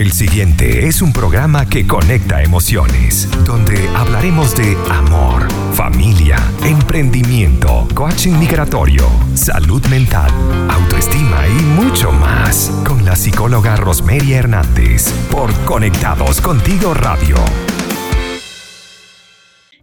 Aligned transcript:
El 0.00 0.12
siguiente 0.12 0.86
es 0.86 1.02
un 1.02 1.12
programa 1.12 1.66
que 1.66 1.86
conecta 1.86 2.42
emociones, 2.42 3.28
donde 3.44 3.86
hablaremos 3.94 4.56
de 4.56 4.74
amor, 4.90 5.46
familia, 5.74 6.38
emprendimiento, 6.64 7.86
coaching 7.94 8.38
migratorio, 8.38 9.04
salud 9.34 9.84
mental, 9.88 10.30
autoestima 10.70 11.46
y 11.46 11.62
mucho 11.78 12.12
más, 12.12 12.70
con 12.88 13.04
la 13.04 13.14
psicóloga 13.14 13.76
Rosmeria 13.76 14.38
Hernández, 14.38 15.12
por 15.30 15.52
Conectados 15.66 16.40
Contigo 16.40 16.94
Radio. 16.94 17.36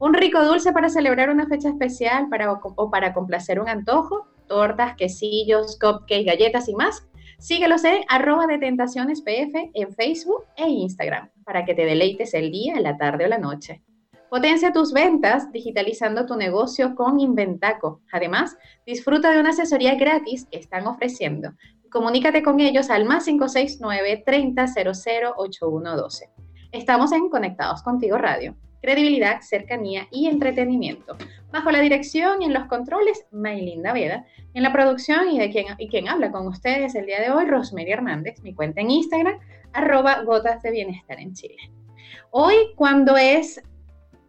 Un 0.00 0.14
rico 0.14 0.44
dulce 0.44 0.72
para 0.72 0.88
celebrar 0.88 1.28
una 1.28 1.48
fecha 1.48 1.70
especial 1.70 2.28
para, 2.28 2.52
o 2.52 2.90
para 2.90 3.12
complacer 3.12 3.58
un 3.58 3.68
antojo, 3.68 4.28
tortas, 4.46 4.94
quesillos, 4.94 5.76
cupcakes, 5.80 6.24
galletas 6.24 6.68
y 6.68 6.76
más 6.76 7.08
Síguelos 7.38 7.84
en 7.84 8.02
arroba 8.08 8.48
de 8.48 8.58
tentaciones 8.58 9.22
PF 9.22 9.70
en 9.72 9.94
Facebook 9.94 10.44
e 10.56 10.68
Instagram 10.68 11.30
para 11.44 11.64
que 11.64 11.72
te 11.72 11.84
deleites 11.84 12.34
el 12.34 12.50
día, 12.50 12.80
la 12.80 12.96
tarde 12.96 13.26
o 13.26 13.28
la 13.28 13.38
noche. 13.38 13.80
Potencia 14.30 14.72
tus 14.72 14.92
ventas 14.92 15.50
digitalizando 15.52 16.26
tu 16.26 16.36
negocio 16.36 16.94
con 16.94 17.18
Inventaco. 17.18 18.02
Además, 18.12 18.56
disfruta 18.86 19.30
de 19.30 19.40
una 19.40 19.50
asesoría 19.50 19.94
gratis 19.94 20.46
que 20.50 20.58
están 20.58 20.86
ofreciendo. 20.86 21.52
Comunícate 21.90 22.42
con 22.42 22.60
ellos 22.60 22.90
al 22.90 23.06
más 23.06 23.24
569 23.24 24.22
30 24.24 24.64
8112. 25.36 26.30
Estamos 26.72 27.12
en 27.12 27.28
Conectados 27.30 27.82
Contigo 27.82 28.18
Radio 28.18 28.54
credibilidad, 28.80 29.40
cercanía 29.40 30.06
y 30.10 30.28
entretenimiento. 30.28 31.16
Bajo 31.50 31.70
la 31.70 31.80
dirección 31.80 32.42
y 32.42 32.46
en 32.46 32.54
los 32.54 32.66
controles, 32.66 33.26
Maylinda 33.30 33.92
Veda. 33.92 34.24
En 34.54 34.62
la 34.62 34.72
producción 34.72 35.30
y 35.30 35.38
de 35.38 35.50
quien, 35.50 35.66
y 35.78 35.88
quien 35.88 36.08
habla 36.08 36.30
con 36.30 36.46
ustedes 36.46 36.94
el 36.94 37.06
día 37.06 37.20
de 37.20 37.30
hoy, 37.30 37.46
Rosemary 37.46 37.92
Hernández. 37.92 38.40
Mi 38.42 38.54
cuenta 38.54 38.80
en 38.80 38.90
Instagram, 38.90 39.38
arroba 39.72 40.22
gotas 40.22 40.62
de 40.62 40.70
bienestar 40.70 41.18
en 41.20 41.34
Chile. 41.34 41.56
Hoy, 42.30 42.54
cuando 42.76 43.16
es 43.16 43.62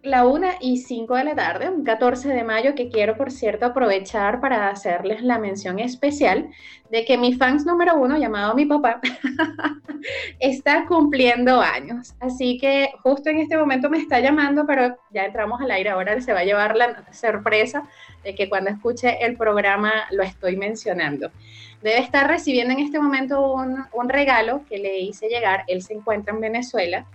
la 0.02 0.26
1 0.26 0.48
y 0.62 0.78
5 0.78 1.14
de 1.16 1.24
la 1.26 1.36
tarde, 1.36 1.70
un 1.70 1.84
14 1.84 2.30
de 2.30 2.44
mayo, 2.44 2.74
que 2.74 2.90
quiero, 2.90 3.18
por 3.18 3.32
cierto, 3.32 3.66
aprovechar 3.66 4.40
para 4.40 4.70
hacerles 4.70 5.22
la 5.24 5.40
mención 5.40 5.78
especial 5.80 6.50
de 6.90 7.04
que 7.04 7.18
mi 7.18 7.34
fans 7.34 7.66
número 7.66 7.96
uno, 7.98 8.18
llamado 8.18 8.56
mi 8.56 8.66
papá, 8.66 9.02
está 10.40 10.86
cumpliendo 10.86 11.60
años. 11.60 12.16
Así 12.22 12.58
que 12.58 12.92
justo 13.04 13.30
en 13.30 13.40
este 13.40 13.58
momento 13.58 13.90
me 13.90 13.98
está 13.98 14.22
llamando, 14.22 14.66
pero 14.66 14.98
ya 15.12 15.26
entramos 15.26 15.60
al 15.62 15.72
aire, 15.72 15.90
ahora 15.90 16.20
se 16.22 16.32
va 16.32 16.40
a 16.40 16.46
llevar 16.46 16.78
la 16.78 17.04
sorpresa 17.12 17.84
de 18.24 18.36
que 18.36 18.48
cuando 18.48 18.70
escuche 18.70 19.26
el 19.26 19.36
programa 19.36 19.92
lo 20.12 20.24
estoy 20.24 20.56
mencionando. 20.56 21.30
Debe 21.82 22.00
estar 22.00 22.28
recibiendo 22.28 22.74
en 22.74 22.80
este 22.80 23.00
momento 23.00 23.54
un, 23.54 23.86
un 23.94 24.10
regalo 24.10 24.62
que 24.70 24.78
le 24.78 25.00
hice 25.00 25.28
llegar. 25.28 25.64
Él 25.68 25.82
se 25.82 25.94
encuentra 25.94 26.34
en 26.34 26.42
Venezuela 26.42 27.06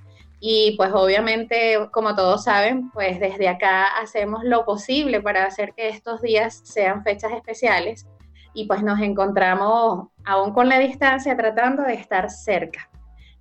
y 0.46 0.72
pues 0.76 0.92
obviamente, 0.92 1.88
como 1.90 2.14
todos 2.14 2.44
saben, 2.44 2.90
pues 2.90 3.18
desde 3.18 3.48
acá 3.48 3.84
hacemos 4.02 4.44
lo 4.44 4.66
posible 4.66 5.22
para 5.22 5.46
hacer 5.46 5.72
que 5.72 5.88
estos 5.88 6.20
días 6.20 6.60
sean 6.64 7.02
fechas 7.02 7.32
especiales 7.32 8.06
y 8.52 8.66
pues 8.66 8.82
nos 8.82 9.00
encontramos 9.00 10.08
aún 10.22 10.52
con 10.52 10.68
la 10.68 10.78
distancia 10.78 11.34
tratando 11.34 11.84
de 11.84 11.94
estar 11.94 12.28
cerca. 12.28 12.90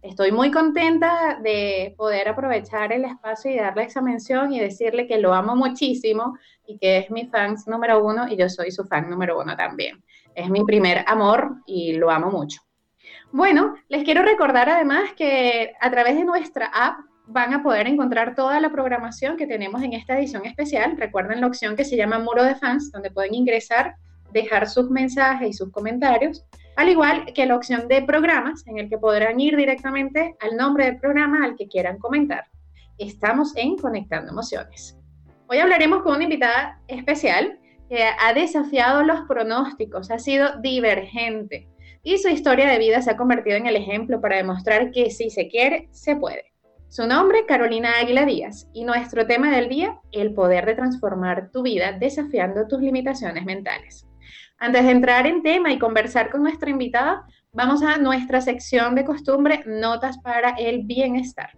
Estoy 0.01 0.31
muy 0.31 0.49
contenta 0.49 1.39
de 1.43 1.93
poder 1.97 2.29
aprovechar 2.29 2.93
el 2.93 3.03
espacio 3.03 3.51
y 3.51 3.57
darle 3.57 3.83
esa 3.83 4.01
mención 4.01 4.53
y 4.53 4.61
decirle 4.61 5.05
que 5.05 5.17
lo 5.17 5.33
amo 5.33 5.57
muchísimo 5.57 6.37
y 6.65 6.77
que 6.77 6.99
es 6.99 7.11
mi 7.11 7.25
fan 7.25 7.57
número 7.67 8.01
uno 8.01 8.29
y 8.29 8.37
yo 8.37 8.47
soy 8.47 8.71
su 8.71 8.85
fan 8.85 9.09
número 9.09 9.37
uno 9.37 9.57
también. 9.57 10.01
Es 10.35 10.49
mi 10.49 10.63
primer 10.63 11.03
amor 11.05 11.57
y 11.65 11.97
lo 11.97 12.09
amo 12.09 12.31
mucho. 12.31 12.61
Bueno, 13.33 13.73
les 13.89 14.03
quiero 14.03 14.21
recordar 14.21 14.69
además 14.69 15.13
que 15.17 15.73
a 15.81 15.89
través 15.89 16.15
de 16.15 16.23
nuestra 16.23 16.67
app 16.67 16.99
van 17.25 17.51
a 17.51 17.63
poder 17.63 17.87
encontrar 17.87 18.35
toda 18.35 18.59
la 18.59 18.71
programación 18.71 19.37
que 19.37 19.47
tenemos 19.47 19.81
en 19.81 19.93
esta 19.93 20.19
edición 20.19 20.45
especial. 20.45 20.95
Recuerden 20.97 21.41
la 21.41 21.47
opción 21.47 21.75
que 21.75 21.83
se 21.83 21.97
llama 21.97 22.19
Muro 22.19 22.43
de 22.43 22.53
Fans, 22.53 22.91
donde 22.91 23.09
pueden 23.09 23.33
ingresar, 23.33 23.95
dejar 24.31 24.69
sus 24.69 24.91
mensajes 24.91 25.49
y 25.49 25.53
sus 25.53 25.71
comentarios, 25.71 26.45
al 26.75 26.89
igual 26.89 27.25
que 27.33 27.47
la 27.47 27.55
opción 27.55 27.87
de 27.87 28.03
programas, 28.03 28.67
en 28.67 28.77
el 28.77 28.87
que 28.87 28.99
podrán 28.99 29.39
ir 29.39 29.57
directamente 29.57 30.35
al 30.39 30.55
nombre 30.55 30.85
del 30.85 30.99
programa 30.99 31.43
al 31.43 31.55
que 31.55 31.67
quieran 31.67 31.97
comentar. 31.97 32.43
Estamos 32.99 33.57
en 33.57 33.77
Conectando 33.77 34.31
Emociones. 34.31 34.95
Hoy 35.47 35.57
hablaremos 35.57 36.03
con 36.03 36.17
una 36.17 36.25
invitada 36.25 36.79
especial 36.87 37.57
que 37.89 38.03
ha 38.03 38.31
desafiado 38.35 39.01
los 39.01 39.21
pronósticos, 39.21 40.11
ha 40.11 40.19
sido 40.19 40.61
divergente 40.61 41.72
y 42.03 42.17
su 42.17 42.27
historia 42.27 42.67
de 42.67 42.79
vida 42.79 43.01
se 43.01 43.11
ha 43.11 43.17
convertido 43.17 43.55
en 43.55 43.65
el 43.65 43.77
ejemplo 43.77 44.19
para 44.19 44.35
demostrar 44.35 44.91
que 44.91 45.09
si 45.09 45.29
se 45.29 45.47
quiere, 45.47 45.87
se 45.91 46.17
puede. 46.17 46.53
Su 46.89 47.07
nombre, 47.07 47.45
Carolina 47.47 47.97
Águila 47.97 48.25
Díaz, 48.25 48.69
y 48.73 48.83
nuestro 48.83 49.25
tema 49.25 49.49
del 49.49 49.69
día, 49.69 49.99
el 50.11 50.33
poder 50.33 50.65
de 50.65 50.75
transformar 50.75 51.49
tu 51.49 51.63
vida 51.63 51.93
desafiando 51.93 52.67
tus 52.67 52.81
limitaciones 52.81 53.45
mentales. 53.45 54.05
Antes 54.59 54.83
de 54.83 54.91
entrar 54.91 55.25
en 55.25 55.41
tema 55.41 55.71
y 55.71 55.79
conversar 55.79 56.29
con 56.29 56.43
nuestra 56.43 56.69
invitada, 56.69 57.25
vamos 57.51 57.81
a 57.81 57.97
nuestra 57.97 58.41
sección 58.41 58.95
de 58.95 59.05
costumbre, 59.05 59.63
notas 59.65 60.19
para 60.19 60.51
el 60.51 60.83
bienestar. 60.83 61.57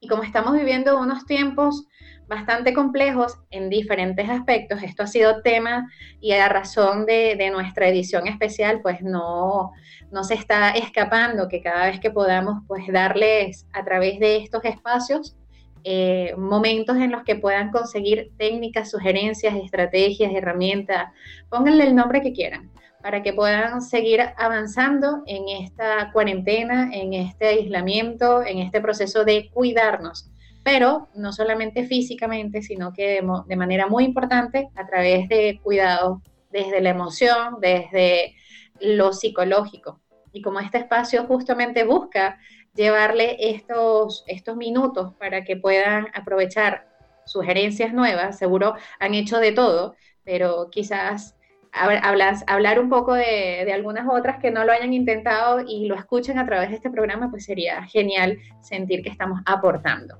Y 0.00 0.08
como 0.08 0.22
estamos 0.22 0.54
viviendo 0.54 0.98
unos 0.98 1.26
tiempos 1.26 1.86
bastante 2.30 2.72
complejos 2.72 3.36
en 3.50 3.68
diferentes 3.68 4.30
aspectos. 4.30 4.84
Esto 4.84 5.02
ha 5.02 5.08
sido 5.08 5.42
tema 5.42 5.90
y 6.20 6.30
a 6.30 6.48
razón 6.48 7.04
de, 7.04 7.50
nuestra 7.50 7.88
edición 7.88 8.28
especial, 8.28 8.80
pues 8.82 9.02
no, 9.02 9.72
no 10.12 10.22
se 10.22 10.34
está 10.34 10.70
escapando 10.70 11.48
que 11.48 11.60
cada 11.60 11.86
vez 11.86 11.98
que 11.98 12.12
podamos, 12.12 12.62
pues 12.68 12.86
darles 12.86 13.66
a 13.72 13.84
través 13.84 14.20
de 14.20 14.36
estos 14.36 14.64
espacios 14.64 15.36
eh, 15.82 16.32
momentos 16.38 16.96
en 16.98 17.10
los 17.10 17.24
que 17.24 17.34
puedan 17.34 17.72
conseguir 17.72 18.30
técnicas, 18.38 18.92
sugerencias, 18.92 19.56
estrategias, 19.56 20.32
herramientas, 20.32 21.08
pónganle 21.48 21.82
el 21.82 21.96
nombre 21.96 22.22
que 22.22 22.32
quieran, 22.32 22.70
para 23.02 23.24
que 23.24 23.32
puedan 23.32 23.82
seguir 23.82 24.20
avanzando 24.36 25.24
en 25.26 25.48
esta 25.48 26.12
cuarentena, 26.12 26.90
en 26.92 27.12
este 27.12 27.48
aislamiento, 27.48 28.46
en 28.46 28.58
este 28.58 28.80
proceso 28.80 29.24
de 29.24 29.50
cuidarnos 29.52 30.30
pero 30.62 31.08
no 31.14 31.32
solamente 31.32 31.86
físicamente, 31.86 32.62
sino 32.62 32.92
que 32.92 33.22
de, 33.46 33.56
manera 33.56 33.86
muy 33.86 34.04
importante 34.04 34.68
a 34.74 34.86
través 34.86 35.28
de 35.28 35.58
cuidado 35.62 36.22
desde 36.50 36.80
la 36.80 36.90
emoción, 36.90 37.56
desde 37.60 38.34
lo 38.80 39.12
psicológico. 39.12 40.00
Y 40.32 40.42
como 40.42 40.60
este 40.60 40.78
espacio 40.78 41.24
justamente 41.26 41.84
busca 41.84 42.38
llevarle 42.74 43.36
estos, 43.38 44.24
estos 44.26 44.56
minutos 44.56 45.14
para 45.14 45.44
que 45.44 45.56
puedan 45.56 46.08
aprovechar 46.14 46.88
sugerencias 47.24 47.92
nuevas, 47.92 48.38
seguro 48.38 48.74
han 48.98 49.14
hecho 49.14 49.38
de 49.38 49.52
todo, 49.52 49.94
pero 50.24 50.68
quizás 50.70 51.36
hablas, 51.72 52.44
hablar 52.46 52.80
un 52.80 52.88
poco 52.88 53.14
de, 53.14 53.62
de, 53.64 53.72
algunas 53.72 54.06
otras 54.08 54.38
que 54.38 54.50
no 54.50 54.64
lo 54.64 54.72
hayan 54.72 54.92
intentado 54.92 55.60
y 55.66 55.86
lo 55.86 55.94
escuchen 55.94 56.38
a 56.38 56.46
través 56.46 56.70
de 56.70 56.76
este 56.76 56.90
programa, 56.90 57.30
pues 57.30 57.44
sería 57.44 57.82
genial 57.84 58.38
sentir 58.60 59.02
que 59.02 59.08
estamos 59.08 59.40
aportando. 59.46 60.18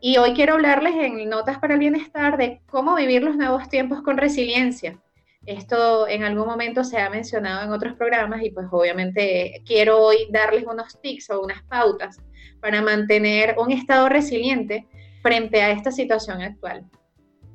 Y 0.00 0.16
hoy 0.18 0.32
quiero 0.32 0.54
hablarles 0.54 0.94
en 0.94 1.28
Notas 1.28 1.58
para 1.58 1.74
el 1.74 1.80
Bienestar 1.80 2.36
de 2.36 2.60
cómo 2.70 2.94
vivir 2.94 3.22
los 3.22 3.36
nuevos 3.36 3.68
tiempos 3.68 4.02
con 4.02 4.16
resiliencia. 4.16 4.98
Esto 5.44 6.06
en 6.06 6.24
algún 6.24 6.46
momento 6.46 6.84
se 6.84 6.98
ha 6.98 7.10
mencionado 7.10 7.64
en 7.64 7.72
otros 7.72 7.94
programas 7.94 8.42
y 8.42 8.50
pues 8.50 8.66
obviamente 8.70 9.62
quiero 9.66 9.98
hoy 9.98 10.28
darles 10.30 10.64
unos 10.64 11.00
tips 11.00 11.30
o 11.30 11.40
unas 11.40 11.62
pautas 11.64 12.20
para 12.60 12.82
mantener 12.82 13.56
un 13.58 13.72
estado 13.72 14.08
resiliente 14.08 14.86
frente 15.22 15.62
a 15.62 15.70
esta 15.70 15.90
situación 15.90 16.42
actual 16.42 16.84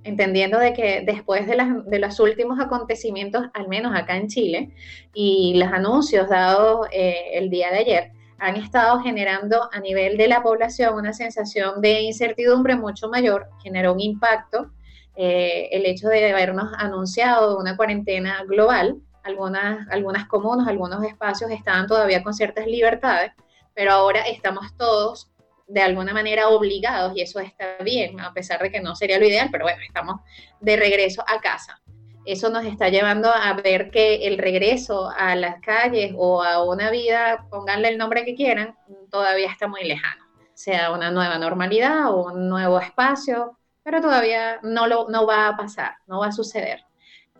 entendiendo 0.03 0.59
de 0.59 0.73
que 0.73 1.03
después 1.05 1.47
de, 1.47 1.99
los 1.99 2.19
últimos 2.19 2.59
acontecimientos, 2.59 3.45
al 3.53 3.67
menos 3.67 3.95
acá 3.95 4.17
en 4.17 4.27
Chile, 4.27 4.71
y 5.13 5.55
los 5.55 5.71
anuncios 5.71 6.29
dados 6.29 6.87
eh, 6.91 7.31
el 7.33 7.49
día 7.49 7.71
de 7.71 7.77
ayer, 7.77 8.11
han 8.39 8.57
estado 8.57 8.99
generando 8.99 9.69
a 9.71 9.79
nivel 9.79 10.17
de 10.17 10.27
la 10.27 10.43
población 10.43 10.95
una 10.95 11.13
sensación 11.13 11.81
de 11.81 12.01
incertidumbre 12.01 12.75
mucho 12.75 13.07
mayor, 13.07 13.47
generó 13.61 13.93
un 13.93 14.01
impacto 14.01 14.71
eh, 15.15 15.69
el 15.71 15.85
hecho 15.85 16.09
de 16.09 16.31
habernos 16.31 16.73
anunciado 16.77 17.57
una 17.57 17.77
cuarentena 17.77 18.43
global, 18.43 18.97
algunas, 19.23 19.87
algunas 19.89 20.27
comunas, 20.27 20.67
algunos 20.67 21.03
espacios 21.03 21.51
estaban 21.51 21.87
todavía 21.87 22.23
con 22.23 22.33
ciertas 22.33 22.67
libertades, 22.67 23.31
pero 23.73 23.91
ahora 23.91 24.21
estamos 24.21 24.75
todos 24.75 25.31
de 25.67 25.81
alguna 25.81 26.13
manera 26.13 26.49
obligados 26.49 27.13
y 27.15 27.21
eso 27.21 27.39
está 27.39 27.77
bien, 27.83 28.19
a 28.19 28.33
pesar 28.33 28.61
de 28.61 28.71
que 28.71 28.81
no 28.81 28.95
sería 28.95 29.19
lo 29.19 29.25
ideal, 29.25 29.49
pero 29.51 29.65
bueno, 29.65 29.81
estamos 29.85 30.21
de 30.59 30.75
regreso 30.75 31.23
a 31.27 31.39
casa. 31.39 31.81
eso 32.25 32.49
nos 32.49 32.65
está 32.65 32.89
llevando 32.89 33.29
a 33.29 33.53
ver 33.53 33.91
que 33.91 34.27
el 34.27 34.37
regreso 34.37 35.09
a 35.09 35.35
las 35.35 35.59
calles 35.61 36.13
o 36.15 36.41
a 36.43 36.63
una 36.63 36.89
vida, 36.89 37.47
pónganle 37.49 37.89
el 37.89 37.97
nombre 37.97 38.23
que 38.23 38.35
quieran, 38.35 38.77
todavía 39.09 39.49
está 39.49 39.67
muy 39.67 39.83
lejano. 39.83 40.23
Sea 40.53 40.91
una 40.91 41.11
nueva 41.11 41.37
normalidad 41.37 42.11
o 42.11 42.25
un 42.25 42.47
nuevo 42.47 42.79
espacio, 42.79 43.57
pero 43.83 43.99
todavía 43.99 44.59
no, 44.63 44.87
lo, 44.87 45.09
no 45.09 45.25
va 45.27 45.47
a 45.49 45.57
pasar, 45.57 45.95
no 46.07 46.19
va 46.19 46.27
a 46.27 46.31
suceder. 46.31 46.85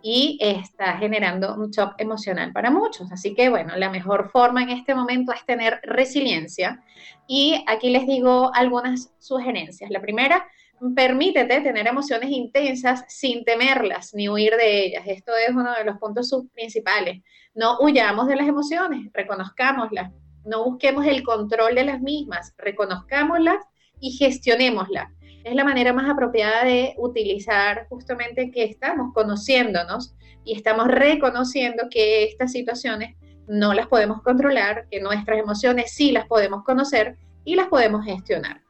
Y 0.06 0.38
está 0.42 0.98
generando 0.98 1.56
un 1.56 1.72
shock 1.72 1.94
emocional 1.98 2.52
para 2.52 2.70
muchos. 2.70 3.10
Así 3.12 3.34
que, 3.34 3.48
bueno, 3.48 3.78
la 3.78 3.90
mejor 3.90 4.30
forma 4.32 4.62
en 4.62 4.70
este 4.70 4.94
momento 4.94 5.32
es 5.32 5.46
tener 5.46 5.80
resiliencia. 5.84 6.84
Y 7.26 7.64
aquí 7.68 7.90
les 7.90 8.06
digo 8.06 8.52
algunas 8.54 9.14
sugerencias. 9.20 9.90
La 9.90 10.02
primera, 10.02 10.46
permítete 10.94 11.62
tener 11.62 11.88
emociones 11.88 12.30
intensas 12.30 13.06
sin 13.08 13.46
temerlas 13.46 14.14
ni 14.14 14.28
huir 14.28 14.56
de 14.58 14.86
ellas. 14.86 15.04
Esto 15.08 15.32
es 15.38 15.56
uno 15.56 15.74
de 15.74 15.86
los 15.86 15.98
puntos 16.00 16.30
principales. 16.54 17.24
No 17.56 17.78
huyamos 17.80 18.28
de 18.28 18.36
las 18.36 18.48
emociones, 18.48 19.10
reconozcámoslas. 19.14 20.12
No 20.44 20.66
busquemos 20.66 21.06
el 21.06 21.24
control 21.24 21.76
de 21.76 21.86
las 21.86 22.02
mismas, 22.02 22.54
reconozcámoslas 22.58 23.64
y 24.02 24.12
gestionémoslas. 24.12 25.10
Es 25.44 25.56
la 25.56 25.66
manera 25.66 25.92
más 25.92 26.10
apropiada 26.10 26.63
de 26.63 26.95
utilizar 26.98 27.88
justamente 27.90 28.50
que 28.51 28.63
estamos 28.63 29.13
conociéndonos 29.13 30.16
y 30.45 30.56
estamos 30.56 30.88
reconociendo 30.88 31.88
que 31.90 32.24
estas 32.24 32.51
situaciones 32.51 33.16
no 33.48 33.74
las 33.74 33.88
podemos 33.88 34.22
controlar, 34.22 34.88
que 34.90 35.01
nuestras 35.01 35.40
emociones 35.40 35.92
sí 35.92 36.12
las 36.12 36.28
podemos 36.28 36.63
conocer 36.63 37.18
y 37.44 37.56
las 37.56 37.68
podemos 37.68 38.06
gestionar. 38.06 38.62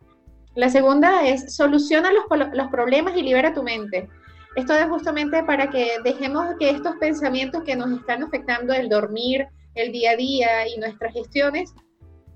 La 0.55 0.69
segunda 0.69 1.27
es 1.27 1.55
soluciona 1.55 2.11
los, 2.11 2.25
los 2.53 2.67
problemas 2.69 3.15
y 3.17 3.21
libera 3.21 3.53
tu 3.53 3.63
mente. 3.63 4.09
Esto 4.55 4.73
es 4.73 4.87
justamente 4.87 5.43
para 5.43 5.69
que 5.69 5.97
dejemos 6.03 6.45
que 6.59 6.69
estos 6.69 6.95
pensamientos 6.97 7.63
que 7.63 7.75
nos 7.75 7.91
están 7.91 8.23
afectando 8.23 8.73
el 8.73 8.89
dormir, 8.89 9.47
el 9.75 9.91
día 9.91 10.11
a 10.11 10.15
día 10.15 10.67
y 10.67 10.79
nuestras 10.79 11.13
gestiones 11.13 11.73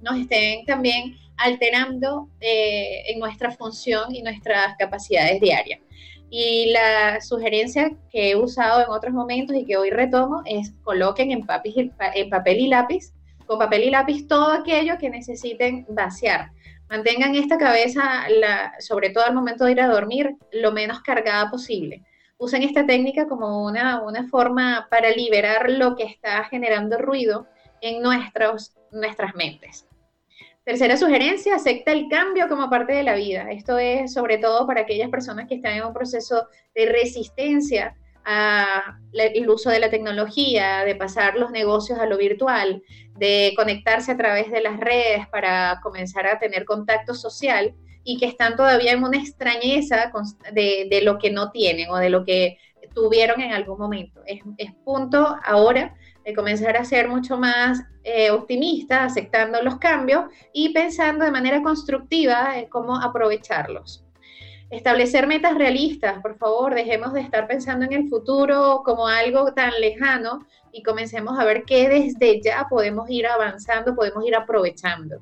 nos 0.02 0.18
estén 0.18 0.66
también 0.66 1.18
alterando 1.38 2.30
eh, 2.40 3.04
en 3.08 3.20
nuestra 3.20 3.52
función 3.52 4.14
y 4.14 4.22
nuestras 4.22 4.76
capacidades 4.78 5.40
diarias. 5.40 5.80
Y 6.30 6.72
la 6.72 7.22
sugerencia 7.22 7.92
que 8.12 8.32
he 8.32 8.36
usado 8.36 8.82
en 8.82 8.90
otros 8.90 9.14
momentos 9.14 9.56
y 9.56 9.66
que 9.66 9.78
hoy 9.78 9.90
retomo 9.90 10.42
es 10.46 10.74
coloquen 10.84 11.32
en, 11.32 11.46
papel 11.46 12.60
y 12.60 12.68
lápiz, 12.68 13.14
con 13.46 13.60
papel 13.60 13.84
y 13.86 13.90
lápiz 13.92 14.28
todo 14.28 14.52
aquello 14.52 14.98
que 14.98 15.10
necesiten 15.10 15.86
vaciar 15.88 16.52
Mantengan 16.90 17.36
esta 17.36 17.58
cabeza, 17.58 18.28
sobre 18.80 19.10
todo 19.10 19.26
al 19.26 19.34
momento 19.34 19.66
de 19.66 19.74
ir 19.74 19.82
a 19.82 19.88
dormir, 19.88 20.36
lo 20.54 20.72
menos 20.72 21.02
cargada 21.02 21.50
posible. 21.50 22.04
Usen 22.38 22.64
esta 22.64 22.86
técnica 22.86 23.28
como 23.28 23.66
una, 23.66 24.02
forma 24.30 24.88
para 24.90 25.10
liberar 25.10 25.70
lo 25.70 25.96
que 25.96 26.04
está 26.04 26.46
generando 26.46 26.98
ruido 26.98 27.48
en 27.82 28.02
nuestras 28.02 29.36
mentes. 29.36 29.87
Tercera 30.68 30.98
sugerencia, 30.98 31.56
acepta 31.56 31.94
el 31.94 32.10
cambio 32.10 32.50
como 32.50 32.70
parte 32.70 32.92
de 32.92 33.04
la 33.04 33.16
vida. 33.16 33.50
Esto 33.52 33.78
es 33.78 34.12
sobre 34.12 34.38
todo 34.38 34.68
para 34.68 34.82
aquellas 34.82 35.10
personas 35.10 35.48
que 35.48 35.56
están 35.56 35.78
en 35.78 35.86
un 35.86 35.94
proceso 35.94 36.50
de 36.76 36.88
resistencia 36.88 37.96
el 39.14 39.50
uso 39.50 39.70
de 39.70 39.80
la 39.80 39.90
tecnología, 39.90 40.84
de 40.84 40.94
pasar 40.96 41.38
los 41.38 41.52
negocios 41.52 42.00
a 42.00 42.06
lo 42.06 42.18
virtual, 42.18 42.84
de 43.16 43.54
conectarse 43.56 44.12
a 44.12 44.18
través 44.18 44.52
de 44.52 44.60
las 44.60 44.78
redes 44.78 45.26
para 45.30 45.80
comenzar 45.82 46.28
a 46.28 46.38
tener 46.38 46.66
contacto 46.66 47.14
social 47.14 47.74
y 48.04 48.18
que 48.18 48.26
están 48.26 48.58
todavía 48.58 48.92
en 48.92 49.06
una 49.06 49.20
extrañeza 49.20 50.12
de, 50.52 51.00
lo 51.02 51.18
que 51.18 51.32
no 51.32 51.50
tienen 51.50 51.90
o 51.92 51.96
de 51.96 52.10
lo 52.10 52.26
que 52.26 52.58
tuvieron 52.94 53.40
en 53.40 53.54
algún 53.54 53.80
momento. 53.80 54.22
Es, 54.26 54.42
punto 54.84 55.38
ahora 55.46 55.96
de 56.28 56.34
comenzar 56.34 56.76
a 56.76 56.84
ser 56.84 57.08
mucho 57.08 57.38
más 57.38 57.82
eh, 58.04 58.32
optimista, 58.32 59.06
aceptando 59.06 59.62
los 59.64 59.78
cambios 59.78 60.26
y 60.52 60.74
pensando 60.74 61.24
de 61.24 61.32
manera 61.32 61.64
constructiva 61.64 62.60
en 62.60 62.68
cómo 62.68 62.98
aprovecharlos. 62.98 64.04
Establecer 64.70 65.26
metas 65.26 65.56
realistas, 65.56 66.22
por 66.22 66.38
favor, 66.38 66.76
dejemos 66.76 67.14
de 67.14 67.22
estar 67.22 67.48
pensando 67.48 67.86
en 67.86 67.94
el 67.94 68.10
futuro 68.10 68.82
como 68.84 69.08
algo 69.08 69.54
tan 69.54 69.72
lejano 69.80 70.46
y 70.74 70.84
comencemos 70.84 71.40
a 71.40 71.46
ver 71.46 71.64
qué 71.64 71.88
desde 71.88 72.42
ya 72.42 72.68
podemos 72.70 73.10
ir 73.10 73.26
avanzando, 73.26 73.96
podemos 73.96 74.26
ir 74.26 74.36
aprovechando. 74.36 75.22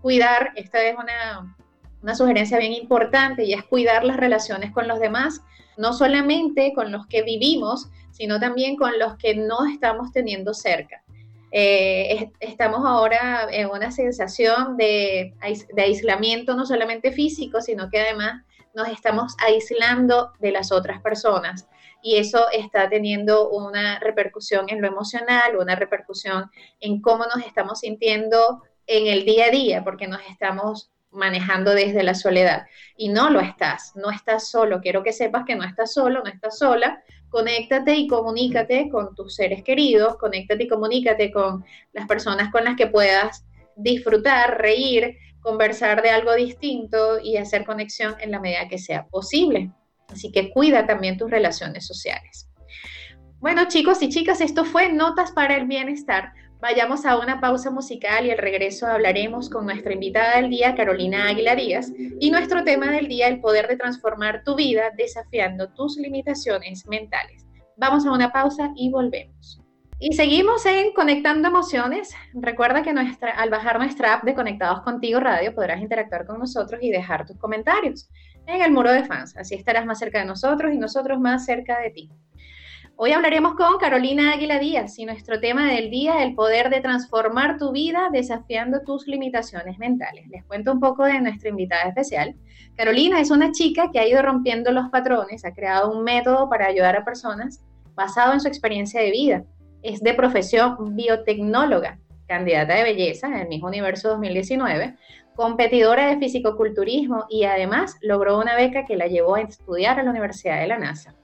Cuidar, 0.00 0.52
esta 0.54 0.80
es 0.84 0.94
una, 0.96 1.56
una 2.06 2.14
sugerencia 2.14 2.58
bien 2.58 2.72
importante 2.72 3.42
y 3.42 3.52
es 3.52 3.64
cuidar 3.64 4.04
las 4.04 4.16
relaciones 4.16 4.70
con 4.70 4.86
los 4.86 5.00
demás, 5.00 5.42
no 5.76 5.92
solamente 5.92 6.72
con 6.72 6.92
los 6.92 7.04
que 7.08 7.22
vivimos, 7.22 7.88
sino 8.12 8.38
también 8.38 8.76
con 8.76 8.96
los 8.96 9.16
que 9.16 9.34
no 9.34 9.66
estamos 9.66 10.12
teniendo 10.12 10.54
cerca. 10.54 11.02
Eh, 11.50 12.30
estamos 12.38 12.86
ahora 12.86 13.48
en 13.50 13.70
una 13.70 13.90
sensación 13.90 14.76
de, 14.76 15.34
de 15.74 15.82
aislamiento 15.82 16.54
no 16.54 16.64
solamente 16.64 17.10
físico, 17.10 17.60
sino 17.60 17.90
que 17.90 17.98
además 17.98 18.44
nos 18.72 18.86
estamos 18.86 19.34
aislando 19.44 20.30
de 20.38 20.52
las 20.52 20.70
otras 20.70 21.02
personas 21.02 21.66
y 22.02 22.18
eso 22.18 22.48
está 22.52 22.88
teniendo 22.88 23.48
una 23.48 23.98
repercusión 23.98 24.66
en 24.68 24.80
lo 24.80 24.86
emocional, 24.86 25.56
una 25.58 25.74
repercusión 25.74 26.52
en 26.78 27.00
cómo 27.00 27.24
nos 27.24 27.44
estamos 27.44 27.80
sintiendo 27.80 28.62
en 28.86 29.08
el 29.08 29.24
día 29.24 29.46
a 29.46 29.50
día, 29.50 29.82
porque 29.82 30.06
nos 30.06 30.20
estamos 30.30 30.92
manejando 31.16 31.74
desde 31.74 32.02
la 32.02 32.14
soledad. 32.14 32.66
Y 32.96 33.08
no 33.08 33.30
lo 33.30 33.40
estás, 33.40 33.92
no 33.96 34.10
estás 34.10 34.48
solo. 34.50 34.80
Quiero 34.80 35.02
que 35.02 35.12
sepas 35.12 35.44
que 35.44 35.56
no 35.56 35.64
estás 35.64 35.92
solo, 35.92 36.22
no 36.22 36.30
estás 36.30 36.58
sola. 36.58 37.02
Conéctate 37.28 37.96
y 37.96 38.06
comunícate 38.06 38.88
con 38.88 39.14
tus 39.14 39.34
seres 39.34 39.62
queridos, 39.64 40.16
conéctate 40.16 40.64
y 40.64 40.68
comunícate 40.68 41.32
con 41.32 41.64
las 41.92 42.06
personas 42.06 42.52
con 42.52 42.64
las 42.64 42.76
que 42.76 42.86
puedas 42.86 43.44
disfrutar, 43.74 44.58
reír, 44.58 45.16
conversar 45.40 46.02
de 46.02 46.10
algo 46.10 46.34
distinto 46.34 47.20
y 47.20 47.36
hacer 47.36 47.64
conexión 47.64 48.14
en 48.20 48.30
la 48.30 48.40
medida 48.40 48.68
que 48.68 48.78
sea 48.78 49.06
posible. 49.06 49.70
Así 50.08 50.30
que 50.30 50.50
cuida 50.50 50.86
también 50.86 51.18
tus 51.18 51.30
relaciones 51.30 51.86
sociales. 51.86 52.45
Bueno, 53.46 53.68
chicos 53.68 54.02
y 54.02 54.08
chicas, 54.08 54.40
esto 54.40 54.64
fue 54.64 54.92
Notas 54.92 55.30
para 55.30 55.54
el 55.54 55.68
Bienestar. 55.68 56.32
Vayamos 56.60 57.06
a 57.06 57.16
una 57.16 57.40
pausa 57.40 57.70
musical 57.70 58.26
y 58.26 58.32
al 58.32 58.38
regreso 58.38 58.88
hablaremos 58.88 59.48
con 59.48 59.66
nuestra 59.66 59.92
invitada 59.92 60.40
del 60.40 60.50
día, 60.50 60.74
Carolina 60.74 61.28
Águila 61.28 61.54
Díaz, 61.54 61.92
y 61.96 62.32
nuestro 62.32 62.64
tema 62.64 62.90
del 62.90 63.06
día, 63.06 63.28
el 63.28 63.40
poder 63.40 63.68
de 63.68 63.76
transformar 63.76 64.42
tu 64.42 64.56
vida 64.56 64.90
desafiando 64.98 65.68
tus 65.68 65.96
limitaciones 65.96 66.88
mentales. 66.88 67.46
Vamos 67.76 68.04
a 68.04 68.10
una 68.10 68.32
pausa 68.32 68.72
y 68.74 68.90
volvemos. 68.90 69.60
Y 70.00 70.14
seguimos 70.14 70.66
en 70.66 70.92
Conectando 70.92 71.46
Emociones. 71.46 72.16
Recuerda 72.34 72.82
que 72.82 72.92
nuestra, 72.92 73.30
al 73.30 73.50
bajar 73.50 73.78
nuestra 73.78 74.14
app 74.14 74.24
de 74.24 74.34
Conectados 74.34 74.80
Contigo 74.80 75.20
Radio 75.20 75.54
podrás 75.54 75.80
interactuar 75.80 76.26
con 76.26 76.40
nosotros 76.40 76.82
y 76.82 76.90
dejar 76.90 77.24
tus 77.24 77.38
comentarios 77.38 78.10
en 78.48 78.60
el 78.60 78.72
muro 78.72 78.90
de 78.90 79.04
fans. 79.04 79.36
Así 79.36 79.54
estarás 79.54 79.86
más 79.86 80.00
cerca 80.00 80.18
de 80.18 80.24
nosotros 80.24 80.74
y 80.74 80.78
nosotros 80.78 81.20
más 81.20 81.44
cerca 81.44 81.78
de 81.78 81.90
ti. 81.90 82.10
Hoy 82.98 83.12
hablaremos 83.12 83.54
con 83.54 83.76
Carolina 83.78 84.32
Águila 84.32 84.58
Díaz 84.58 84.98
y 84.98 85.04
nuestro 85.04 85.38
tema 85.38 85.70
del 85.70 85.90
día, 85.90 86.22
el 86.22 86.34
poder 86.34 86.70
de 86.70 86.80
transformar 86.80 87.58
tu 87.58 87.72
vida 87.72 88.08
desafiando 88.10 88.80
tus 88.80 89.06
limitaciones 89.06 89.78
mentales. 89.78 90.26
Les 90.28 90.44
cuento 90.44 90.72
un 90.72 90.80
poco 90.80 91.04
de 91.04 91.20
nuestra 91.20 91.50
invitada 91.50 91.88
especial. 91.88 92.34
Carolina 92.74 93.20
es 93.20 93.30
una 93.30 93.52
chica 93.52 93.90
que 93.92 93.98
ha 93.98 94.08
ido 94.08 94.22
rompiendo 94.22 94.72
los 94.72 94.88
patrones, 94.88 95.44
ha 95.44 95.52
creado 95.52 95.92
un 95.92 96.04
método 96.04 96.48
para 96.48 96.66
ayudar 96.66 96.96
a 96.96 97.04
personas 97.04 97.62
basado 97.94 98.32
en 98.32 98.40
su 98.40 98.48
experiencia 98.48 99.00
de 99.00 99.10
vida 99.10 99.44
es 99.86 100.00
de 100.00 100.14
profesión 100.14 100.96
biotecnóloga, 100.96 101.98
candidata 102.26 102.74
de 102.74 102.82
belleza 102.82 103.28
en 103.28 103.34
el 103.34 103.48
mismo 103.48 103.68
universo 103.68 104.08
2019, 104.08 104.96
competidora 105.36 106.08
de 106.08 106.18
fisicoculturismo 106.18 107.26
y 107.28 107.44
además 107.44 107.96
logró 108.00 108.38
una 108.38 108.56
beca 108.56 108.84
que 108.84 108.96
la 108.96 109.06
llevó 109.06 109.36
a 109.36 109.42
estudiar 109.42 110.00
a 110.00 110.02
la 110.02 110.10
Universidad 110.10 110.60
de 110.60 110.66
la 110.66 110.78
NASA. 110.78 111.14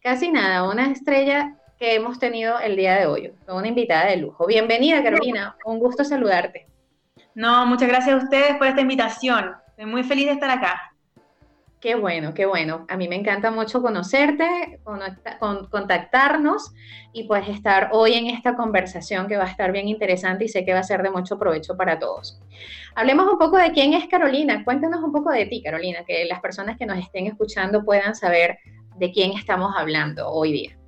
Casi 0.00 0.30
nada, 0.30 0.62
una 0.70 0.92
estrella 0.92 1.56
que 1.76 1.96
hemos 1.96 2.20
tenido 2.20 2.60
el 2.60 2.76
día 2.76 2.94
de 2.94 3.06
hoy, 3.06 3.32
una 3.48 3.66
invitada 3.66 4.06
de 4.06 4.16
lujo. 4.16 4.46
Bienvenida 4.46 5.02
Carolina, 5.02 5.56
un 5.64 5.80
gusto 5.80 6.04
saludarte. 6.04 6.68
No, 7.34 7.66
muchas 7.66 7.88
gracias 7.88 8.14
a 8.14 8.24
ustedes 8.24 8.56
por 8.58 8.68
esta 8.68 8.80
invitación. 8.80 9.56
Estoy 9.70 9.86
muy 9.86 10.04
feliz 10.04 10.26
de 10.26 10.32
estar 10.32 10.50
acá. 10.50 10.92
Qué 11.80 11.96
bueno, 11.96 12.32
qué 12.32 12.46
bueno. 12.46 12.86
A 12.88 12.96
mí 12.96 13.08
me 13.08 13.16
encanta 13.16 13.50
mucho 13.50 13.82
conocerte, 13.82 14.80
contactarnos 15.70 16.72
y 17.12 17.24
pues 17.24 17.48
estar 17.48 17.90
hoy 17.92 18.14
en 18.14 18.28
esta 18.28 18.54
conversación 18.54 19.26
que 19.26 19.36
va 19.36 19.44
a 19.44 19.50
estar 19.50 19.72
bien 19.72 19.88
interesante 19.88 20.44
y 20.44 20.48
sé 20.48 20.64
que 20.64 20.74
va 20.74 20.80
a 20.80 20.84
ser 20.84 21.02
de 21.02 21.10
mucho 21.10 21.40
provecho 21.40 21.76
para 21.76 21.98
todos. 21.98 22.40
Hablemos 22.94 23.26
un 23.32 23.38
poco 23.38 23.56
de 23.56 23.72
quién 23.72 23.94
es 23.94 24.06
Carolina. 24.06 24.64
Cuéntanos 24.64 25.02
un 25.02 25.12
poco 25.12 25.30
de 25.30 25.46
ti, 25.46 25.60
Carolina, 25.60 26.04
que 26.06 26.24
las 26.24 26.40
personas 26.40 26.78
que 26.78 26.86
nos 26.86 26.98
estén 26.98 27.26
escuchando 27.26 27.84
puedan 27.84 28.14
saber 28.14 28.58
de 28.98 29.12
quién 29.12 29.32
estamos 29.32 29.74
hablando 29.76 30.28
hoy 30.28 30.52
día. 30.52 30.78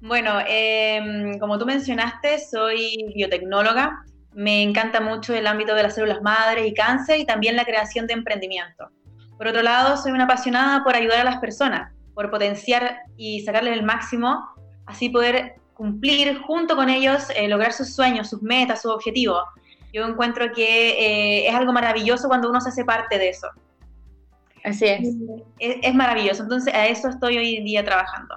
Bueno, 0.00 0.38
em, 0.46 1.38
como 1.38 1.58
tú 1.58 1.66
mencionaste, 1.66 2.38
soy 2.38 3.12
biotecnóloga. 3.14 4.04
Me 4.32 4.62
encanta 4.62 5.00
mucho 5.00 5.34
el 5.34 5.46
ámbito 5.46 5.74
de 5.74 5.82
las 5.82 5.94
células 5.94 6.22
madres 6.22 6.66
y 6.66 6.74
cáncer 6.74 7.18
y 7.18 7.26
también 7.26 7.56
la 7.56 7.64
creación 7.64 8.06
de 8.06 8.14
emprendimiento. 8.14 8.90
Por 9.36 9.48
otro 9.48 9.62
lado, 9.62 9.96
soy 9.96 10.12
una 10.12 10.24
apasionada 10.24 10.84
por 10.84 10.94
ayudar 10.94 11.20
a 11.20 11.24
las 11.24 11.38
personas, 11.38 11.92
por 12.14 12.30
potenciar 12.30 12.98
y 13.16 13.40
sacarles 13.40 13.74
el 13.74 13.84
máximo 13.84 14.48
así 14.88 15.10
poder 15.10 15.56
cumplir 15.74 16.40
junto 16.40 16.74
con 16.74 16.88
ellos, 16.88 17.28
eh, 17.36 17.46
lograr 17.46 17.72
sus 17.72 17.94
sueños, 17.94 18.30
sus 18.30 18.42
metas, 18.42 18.82
sus 18.82 18.90
objetivos. 18.90 19.42
Yo 19.92 20.04
encuentro 20.04 20.50
que 20.52 20.90
eh, 20.90 21.48
es 21.48 21.54
algo 21.54 21.72
maravilloso 21.72 22.26
cuando 22.26 22.50
uno 22.50 22.60
se 22.60 22.70
hace 22.70 22.84
parte 22.84 23.18
de 23.18 23.28
eso. 23.28 23.48
Así 24.68 24.86
es. 24.86 25.16
es. 25.58 25.94
maravilloso. 25.94 26.42
Entonces, 26.42 26.74
a 26.74 26.86
eso 26.86 27.08
estoy 27.08 27.38
hoy 27.38 27.56
en 27.56 27.64
día 27.64 27.84
trabajando. 27.84 28.36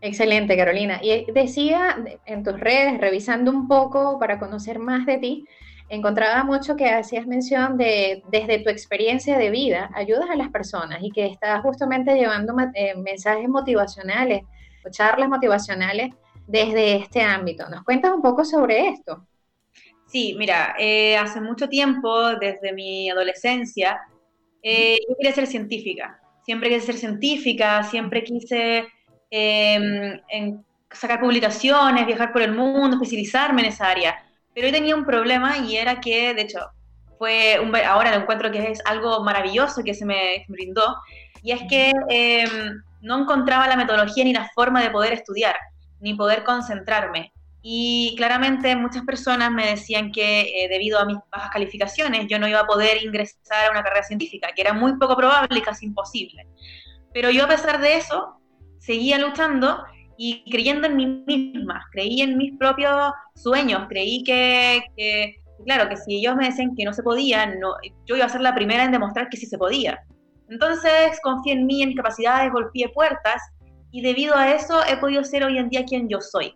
Excelente, 0.00 0.56
Carolina. 0.56 1.00
Y 1.02 1.30
decía 1.32 1.96
en 2.26 2.42
tus 2.42 2.58
redes, 2.58 3.00
revisando 3.00 3.50
un 3.50 3.68
poco 3.68 4.18
para 4.18 4.38
conocer 4.38 4.78
más 4.78 5.06
de 5.06 5.18
ti, 5.18 5.44
encontraba 5.88 6.42
mucho 6.42 6.74
que 6.74 6.88
hacías 6.88 7.26
mención 7.26 7.76
de, 7.76 8.22
desde 8.30 8.58
tu 8.58 8.70
experiencia 8.70 9.38
de 9.38 9.50
vida, 9.50 9.90
ayudas 9.94 10.28
a 10.30 10.36
las 10.36 10.48
personas 10.48 10.98
y 11.02 11.10
que 11.10 11.26
estás 11.26 11.60
justamente 11.62 12.14
llevando 12.14 12.54
eh, 12.74 12.94
mensajes 12.96 13.48
motivacionales 13.48 14.42
o 14.84 14.90
charlas 14.90 15.28
motivacionales 15.28 16.14
desde 16.46 16.96
este 16.96 17.22
ámbito. 17.22 17.68
¿Nos 17.68 17.84
cuentas 17.84 18.12
un 18.12 18.22
poco 18.22 18.44
sobre 18.44 18.88
esto? 18.88 19.26
Sí, 20.06 20.34
mira, 20.38 20.74
eh, 20.78 21.16
hace 21.16 21.40
mucho 21.40 21.68
tiempo, 21.68 22.34
desde 22.36 22.72
mi 22.72 23.08
adolescencia, 23.08 24.00
eh, 24.62 24.98
yo 25.08 25.16
quería 25.16 25.34
ser 25.34 25.46
científica. 25.46 26.20
Siempre 26.44 26.68
quise 26.68 26.86
ser 26.86 26.96
científica, 26.96 27.82
siempre 27.84 28.24
quise 28.24 28.86
em, 29.30 30.20
sacar 30.90 31.20
publicaciones, 31.20 32.06
viajar 32.06 32.32
por 32.32 32.42
el 32.42 32.52
mundo, 32.52 32.96
especializarme 32.96 33.62
en 33.62 33.68
esa 33.68 33.88
área. 33.88 34.24
Pero 34.54 34.66
hoy 34.66 34.72
tenía 34.72 34.94
un 34.94 35.04
problema 35.04 35.58
y 35.58 35.76
era 35.76 36.00
que, 36.00 36.34
de 36.34 36.42
hecho, 36.42 36.60
fue 37.18 37.58
un, 37.60 37.74
ahora 37.76 38.10
lo 38.14 38.22
encuentro 38.22 38.50
que 38.50 38.70
es 38.70 38.80
algo 38.84 39.22
maravilloso 39.22 39.82
que 39.84 39.94
se 39.94 40.04
me, 40.04 40.44
brindó, 40.48 40.96
y 41.42 41.52
es 41.52 41.62
que 41.68 41.92
em, 42.08 42.82
no 43.00 43.20
encontraba 43.20 43.66
la 43.66 43.76
metodología 43.76 44.24
ni 44.24 44.32
la 44.32 44.48
forma 44.54 44.82
de 44.82 44.90
poder 44.90 45.12
estudiar, 45.12 45.56
ni 46.00 46.14
poder 46.14 46.44
concentrarme. 46.44 47.31
Y 47.62 48.14
claramente 48.16 48.74
muchas 48.74 49.04
personas 49.04 49.50
me 49.52 49.66
decían 49.66 50.10
que 50.10 50.40
eh, 50.40 50.68
debido 50.68 50.98
a 50.98 51.04
mis 51.04 51.16
bajas 51.30 51.50
calificaciones 51.50 52.26
yo 52.28 52.38
no 52.38 52.48
iba 52.48 52.60
a 52.60 52.66
poder 52.66 53.02
ingresar 53.02 53.68
a 53.68 53.70
una 53.70 53.84
carrera 53.84 54.02
científica, 54.02 54.48
que 54.54 54.62
era 54.62 54.72
muy 54.72 54.98
poco 54.98 55.16
probable 55.16 55.58
y 55.58 55.62
casi 55.62 55.86
imposible. 55.86 56.46
Pero 57.12 57.30
yo 57.30 57.44
a 57.44 57.48
pesar 57.48 57.80
de 57.80 57.96
eso 57.96 58.40
seguía 58.80 59.18
luchando 59.18 59.84
y 60.16 60.44
creyendo 60.50 60.86
en 60.88 60.96
mí 60.96 61.06
misma, 61.26 61.84
creí 61.92 62.20
en 62.20 62.36
mis 62.36 62.56
propios 62.58 63.12
sueños, 63.34 63.86
creí 63.88 64.22
que, 64.24 64.82
claro, 65.64 65.88
que 65.88 65.96
si 65.96 66.16
ellos 66.16 66.36
me 66.36 66.46
decían 66.46 66.74
que 66.76 66.84
no 66.84 66.92
se 66.92 67.02
podía, 67.02 67.52
yo 68.06 68.16
iba 68.16 68.24
a 68.24 68.28
ser 68.28 68.40
la 68.40 68.54
primera 68.54 68.84
en 68.84 68.92
demostrar 68.92 69.28
que 69.28 69.36
sí 69.36 69.46
se 69.46 69.58
podía. 69.58 70.00
Entonces 70.48 71.18
confié 71.22 71.54
en 71.54 71.66
mí, 71.66 71.82
en 71.82 71.94
capacidades, 71.94 72.52
golpeé 72.52 72.88
puertas 72.90 73.40
y 73.90 74.02
debido 74.02 74.36
a 74.36 74.52
eso 74.52 74.80
he 74.86 74.96
podido 74.96 75.24
ser 75.24 75.44
hoy 75.44 75.58
en 75.58 75.68
día 75.68 75.84
quien 75.84 76.08
yo 76.08 76.20
soy. 76.20 76.54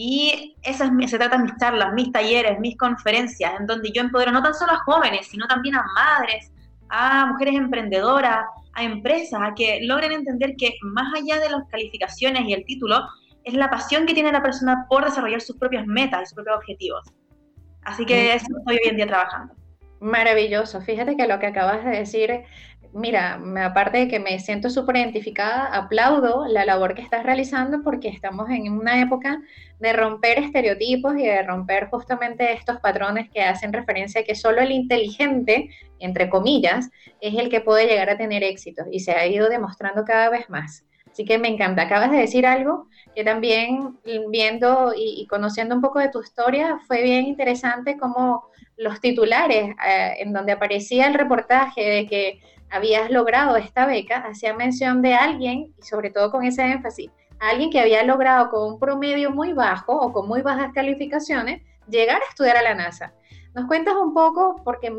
Y 0.00 0.54
esas 0.62 0.92
se 1.08 1.18
tratan 1.18 1.42
mis 1.42 1.56
charlas, 1.56 1.92
mis 1.92 2.12
talleres, 2.12 2.60
mis 2.60 2.76
conferencias, 2.76 3.58
en 3.58 3.66
donde 3.66 3.90
yo 3.90 4.00
empodero 4.00 4.30
no 4.30 4.40
tan 4.40 4.54
solo 4.54 4.70
a 4.74 4.84
jóvenes, 4.84 5.26
sino 5.26 5.44
también 5.48 5.74
a 5.74 5.84
madres, 5.92 6.52
a 6.88 7.26
mujeres 7.26 7.56
emprendedoras, 7.56 8.46
a 8.74 8.84
empresas, 8.84 9.40
a 9.42 9.54
que 9.56 9.80
logren 9.82 10.12
entender 10.12 10.54
que 10.56 10.74
más 10.82 11.12
allá 11.12 11.40
de 11.40 11.50
las 11.50 11.64
calificaciones 11.68 12.44
y 12.46 12.52
el 12.52 12.64
título, 12.64 13.08
es 13.42 13.54
la 13.54 13.70
pasión 13.70 14.06
que 14.06 14.14
tiene 14.14 14.30
la 14.30 14.40
persona 14.40 14.86
por 14.88 15.04
desarrollar 15.04 15.40
sus 15.40 15.56
propias 15.56 15.84
metas 15.84 16.22
y 16.22 16.26
sus 16.26 16.34
propios 16.36 16.58
objetivos. 16.58 17.02
Así 17.82 18.06
que 18.06 18.34
eso 18.34 18.46
estoy 18.56 18.76
hoy 18.76 18.90
en 18.90 18.96
día 18.98 19.06
trabajando. 19.08 19.52
Maravilloso. 19.98 20.80
Fíjate 20.80 21.16
que 21.16 21.26
lo 21.26 21.40
que 21.40 21.46
acabas 21.46 21.84
de 21.84 21.90
decir 21.90 22.44
mira, 22.92 23.40
aparte 23.64 23.98
de 23.98 24.08
que 24.08 24.18
me 24.18 24.38
siento 24.38 24.70
súper 24.70 24.96
identificada, 24.96 25.66
aplaudo 25.66 26.46
la 26.46 26.64
labor 26.64 26.94
que 26.94 27.02
estás 27.02 27.24
realizando 27.24 27.82
porque 27.82 28.08
estamos 28.08 28.48
en 28.50 28.72
una 28.72 29.00
época 29.00 29.40
de 29.78 29.92
romper 29.92 30.38
estereotipos 30.38 31.16
y 31.16 31.24
de 31.24 31.42
romper 31.42 31.88
justamente 31.88 32.52
estos 32.52 32.80
patrones 32.80 33.30
que 33.30 33.42
hacen 33.42 33.72
referencia 33.72 34.20
a 34.20 34.24
que 34.24 34.34
solo 34.34 34.60
el 34.60 34.72
inteligente, 34.72 35.70
entre 35.98 36.28
comillas, 36.28 36.90
es 37.20 37.34
el 37.36 37.48
que 37.48 37.60
puede 37.60 37.86
llegar 37.86 38.10
a 38.10 38.18
tener 38.18 38.42
éxito 38.42 38.84
y 38.90 39.00
se 39.00 39.12
ha 39.12 39.26
ido 39.26 39.48
demostrando 39.48 40.04
cada 40.04 40.30
vez 40.30 40.48
más. 40.50 40.84
Así 41.10 41.24
que 41.24 41.38
me 41.38 41.48
encanta. 41.48 41.82
Acabas 41.82 42.10
de 42.10 42.18
decir 42.18 42.46
algo 42.46 42.86
que 43.14 43.24
también 43.24 43.98
viendo 44.30 44.92
y, 44.96 45.26
conociendo 45.26 45.74
un 45.74 45.80
poco 45.80 45.98
de 45.98 46.10
tu 46.10 46.22
historia 46.22 46.78
fue 46.86 47.02
bien 47.02 47.26
interesante 47.26 47.98
como 47.98 48.44
los 48.76 49.00
titulares 49.00 49.74
eh, 49.84 50.14
en 50.20 50.32
donde 50.32 50.52
aparecía 50.52 51.08
el 51.08 51.14
reportaje 51.14 51.82
de 51.82 52.06
que 52.06 52.40
habías 52.70 53.10
logrado 53.10 53.56
esta 53.56 53.86
beca, 53.86 54.18
hacía 54.18 54.54
mención 54.54 55.02
de 55.02 55.14
alguien, 55.14 55.74
y 55.78 55.82
sobre 55.82 56.10
todo 56.10 56.30
con 56.30 56.44
ese 56.44 56.62
énfasis, 56.62 57.10
alguien 57.40 57.70
que 57.70 57.80
había 57.80 58.02
logrado 58.02 58.50
con 58.50 58.72
un 58.72 58.78
promedio 58.78 59.30
muy 59.30 59.52
bajo 59.52 59.92
o 59.92 60.12
con 60.12 60.28
muy 60.28 60.42
bajas 60.42 60.72
calificaciones 60.72 61.62
llegar 61.88 62.20
a 62.20 62.28
estudiar 62.28 62.56
a 62.56 62.62
la 62.62 62.74
NASA. 62.74 63.12
¿Nos 63.54 63.66
cuentas 63.66 63.94
un 63.94 64.12
poco, 64.12 64.60
porque 64.64 64.92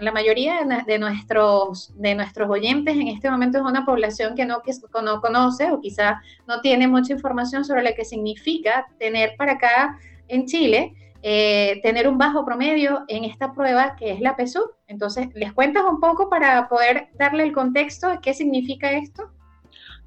la 0.00 0.12
mayoría 0.12 0.60
de 0.86 0.98
nuestros, 0.98 1.92
de 1.96 2.14
nuestros 2.14 2.48
oyentes 2.50 2.94
en 2.94 3.08
este 3.08 3.30
momento 3.30 3.58
es 3.58 3.64
una 3.64 3.84
población 3.84 4.34
que 4.34 4.44
no, 4.44 4.60
que 4.60 4.72
no 5.02 5.20
conoce 5.20 5.70
o 5.70 5.80
quizá 5.80 6.20
no 6.46 6.60
tiene 6.60 6.86
mucha 6.86 7.14
información 7.14 7.64
sobre 7.64 7.82
lo 7.82 7.94
que 7.94 8.04
significa 8.04 8.86
tener 8.98 9.36
para 9.36 9.52
acá 9.52 9.98
en 10.28 10.46
Chile 10.46 10.94
eh, 11.22 11.80
tener 11.82 12.08
un 12.08 12.18
bajo 12.18 12.44
promedio 12.44 13.04
en 13.08 13.24
esta 13.24 13.52
prueba 13.52 13.96
que 13.96 14.12
es 14.12 14.20
la 14.20 14.36
PSU. 14.36 14.62
Entonces, 14.86 15.28
¿les 15.34 15.52
cuentas 15.52 15.84
un 15.88 16.00
poco 16.00 16.28
para 16.28 16.68
poder 16.68 17.08
darle 17.18 17.44
el 17.44 17.52
contexto 17.52 18.08
de 18.08 18.20
qué 18.20 18.34
significa 18.34 18.92
esto? 18.92 19.30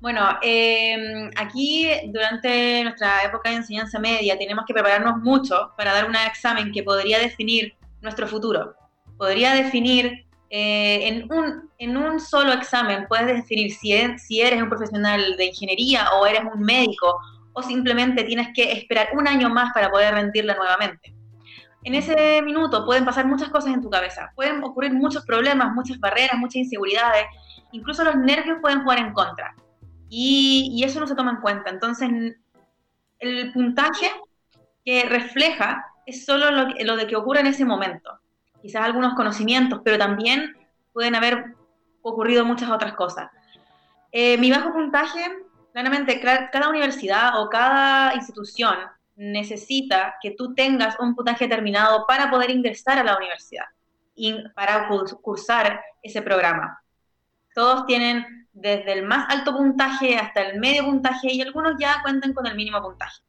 Bueno, 0.02 0.22
em, 0.42 1.30
aquí 1.36 1.90
durante 2.08 2.84
nuestra 2.84 3.24
época 3.24 3.50
de 3.50 3.58
enseñanza 3.58 4.00
media 4.00 4.38
tenemos 4.38 4.64
que 4.66 4.74
prepararnos 4.74 5.18
mucho 5.18 5.74
para 5.76 5.94
dar 5.94 6.08
un 6.08 6.16
examen 6.16 6.72
que 6.72 6.84
podría 6.84 7.20
definir 7.20 7.74
nuestro 8.02 8.26
futuro. 8.26 8.76
Podría 9.18 9.54
definir 9.54 10.26
eh, 10.50 11.08
en, 11.08 11.32
un, 11.32 11.70
en 11.78 11.98
un 11.98 12.20
solo 12.20 12.54
examen, 12.54 13.08
puedes 13.10 13.28
definir 13.28 13.72
si, 13.74 13.94
si 14.18 14.42
eres 14.42 14.62
un 14.62 14.70
profesional 14.70 15.36
de 15.38 15.46
ingeniería 15.46 16.10
o 16.14 16.26
eres 16.26 16.42
un 16.52 16.62
médico 16.62 17.20
o 17.60 17.64
simplemente 17.64 18.24
tienes 18.24 18.50
que 18.54 18.72
esperar 18.72 19.10
un 19.14 19.28
año 19.28 19.50
más 19.50 19.72
para 19.74 19.90
poder 19.90 20.14
rendirla 20.14 20.56
nuevamente. 20.56 21.14
En 21.84 21.96
ese 21.96 22.42
minuto 22.42 22.86
pueden 22.86 23.06
pasar 23.06 23.26
muchas 23.26 23.50
cosas 23.50 23.74
en 23.74 23.82
tu 23.82 23.90
cabeza, 23.90 24.32
pueden 24.36 24.64
ocurrir 24.64 24.94
muchos 24.94 25.26
problemas, 25.26 25.74
muchas 25.74 26.00
barreras, 26.00 26.38
muchas 26.38 26.58
inseguridades, 26.58 27.26
incluso 27.72 28.04
los 28.04 28.16
nervios 28.16 28.58
pueden 28.62 28.82
jugar 28.82 29.00
en 29.00 29.14
contra. 29.14 29.56
Y, 30.10 30.82
eso 30.84 31.00
no 31.00 31.08
se 31.08 31.16
toma 31.16 31.32
en 31.32 31.42
cuenta. 31.42 31.70
Entonces, 31.70 32.10
el 33.20 33.54
puntaje 33.54 34.12
que 34.84 35.04
refleja 35.04 35.86
es 36.06 36.26
solo 36.26 36.50
lo, 36.52 36.96
de 36.96 37.08
que 37.08 37.16
ocurre 37.16 37.42
en 37.42 37.48
ese 37.48 37.64
momento. 37.64 38.20
Quizás 38.62 38.84
algunos 38.84 39.14
conocimientos, 39.14 39.82
pero 39.84 39.98
también 39.98 40.58
pueden 40.92 41.16
haber 41.16 41.54
ocurrido 42.02 42.44
muchas 42.44 42.70
otras 42.72 42.94
cosas. 42.94 43.30
Eh, 44.12 44.38
mi 44.38 44.50
bajo 44.50 44.74
puntaje 44.74 45.22
Claramente, 45.72 46.20
cada 46.20 46.70
universidad 46.70 47.40
o 47.40 47.50
cada 47.50 48.16
institución 48.16 48.76
necesita 49.16 50.16
que 50.22 50.32
tú 50.32 50.56
tengas 50.56 50.98
un 51.00 51.14
puntaje 51.14 51.46
determinado 51.46 52.06
para 52.08 52.32
poder 52.32 52.50
ingresar 52.50 52.98
a 52.98 53.04
la 53.04 53.18
universidad 53.18 53.66
y 54.16 54.34
para 54.56 54.88
cursar 55.22 55.82
ese 56.02 56.22
programa. 56.22 56.82
Todos 57.54 57.86
tienen 57.86 58.48
desde 58.54 58.94
el 58.94 59.06
más 59.06 59.30
alto 59.30 59.56
puntaje 59.56 60.18
hasta 60.18 60.42
el 60.42 60.60
medio 60.60 60.86
puntaje 60.86 61.34
y 61.34 61.42
algunos 61.42 61.74
ya 61.80 62.02
cuentan 62.02 62.34
con 62.34 62.46
el 62.48 62.56
mínimo 62.56 62.82
puntaje. 62.82 63.22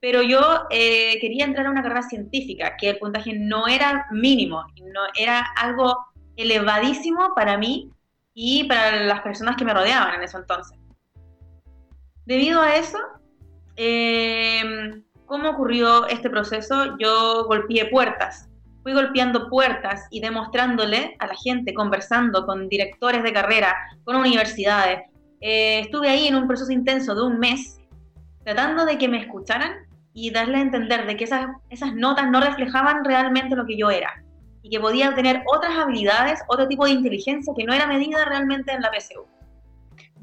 Pero 0.00 0.22
yo 0.22 0.64
eh, 0.70 1.18
quería 1.20 1.44
entrar 1.44 1.66
a 1.66 1.70
una 1.70 1.82
carrera 1.82 2.02
científica, 2.02 2.76
que 2.76 2.90
el 2.90 2.98
puntaje 2.98 3.32
no 3.38 3.66
era 3.66 4.06
mínimo, 4.10 4.64
no, 4.82 5.00
era 5.18 5.46
algo 5.56 5.96
elevadísimo 6.36 7.34
para 7.34 7.56
mí 7.56 7.90
y 8.34 8.64
para 8.64 9.04
las 9.04 9.20
personas 9.20 9.56
que 9.56 9.64
me 9.64 9.72
rodeaban 9.72 10.14
en 10.14 10.22
ese 10.22 10.36
entonces. 10.36 10.78
Debido 12.26 12.60
a 12.60 12.76
eso, 12.76 12.98
em, 13.76 15.02
¿cómo 15.26 15.50
ocurrió 15.50 16.06
este 16.06 16.30
proceso? 16.30 16.96
Yo 16.98 17.44
golpeé 17.44 17.86
puertas. 17.86 18.48
Fui 18.82 18.92
golpeando 18.92 19.48
puertas 19.48 20.06
y 20.10 20.20
demostrándole 20.20 21.16
a 21.18 21.26
la 21.26 21.34
gente, 21.34 21.74
conversando 21.74 22.46
con 22.46 22.68
directores 22.68 23.22
de 23.22 23.32
carrera, 23.32 23.74
con 24.04 24.16
universidades. 24.16 25.00
Eh, 25.40 25.80
estuve 25.80 26.08
ahí 26.08 26.26
en 26.28 26.34
un 26.36 26.46
proceso 26.46 26.72
intenso 26.72 27.14
de 27.14 27.22
un 27.22 27.38
mes, 27.38 27.78
tratando 28.44 28.84
de 28.84 28.96
que 28.98 29.08
me 29.08 29.20
escucharan 29.20 29.86
y 30.14 30.30
darle 30.30 30.58
a 30.58 30.62
entender 30.62 31.06
de 31.06 31.16
que 31.16 31.24
esas, 31.24 31.48
esas 31.70 31.94
notas 31.94 32.30
no 32.30 32.40
reflejaban 32.40 33.04
realmente 33.04 33.56
lo 33.56 33.66
que 33.66 33.76
yo 33.76 33.90
era 33.90 34.22
y 34.62 34.70
que 34.70 34.80
podía 34.80 35.14
tener 35.14 35.42
otras 35.46 35.76
habilidades, 35.76 36.40
otro 36.48 36.66
tipo 36.66 36.86
de 36.86 36.92
inteligencia 36.92 37.52
que 37.54 37.64
no 37.64 37.74
era 37.74 37.86
medida 37.86 38.24
realmente 38.24 38.72
en 38.72 38.80
la 38.80 38.90
PSU. 38.90 39.26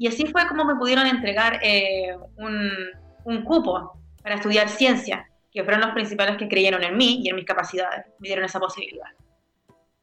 Y 0.02 0.08
así 0.08 0.26
fue 0.26 0.48
como 0.48 0.64
me 0.64 0.74
pudieron 0.74 1.06
entregar 1.06 1.60
eh, 1.62 2.16
un, 2.36 3.44
cupo 3.44 4.00
para 4.20 4.34
estudiar 4.34 4.68
ciencia, 4.68 5.30
que 5.52 5.62
fueron 5.62 5.80
los 5.80 5.92
principales 5.92 6.36
que 6.38 6.48
creyeron 6.48 6.82
en 6.82 6.96
mí 6.96 7.20
y 7.22 7.28
en 7.28 7.36
mis 7.36 7.44
capacidades, 7.44 8.06
me 8.18 8.26
dieron 8.26 8.44
esa 8.44 8.58
posibilidad. 8.58 9.06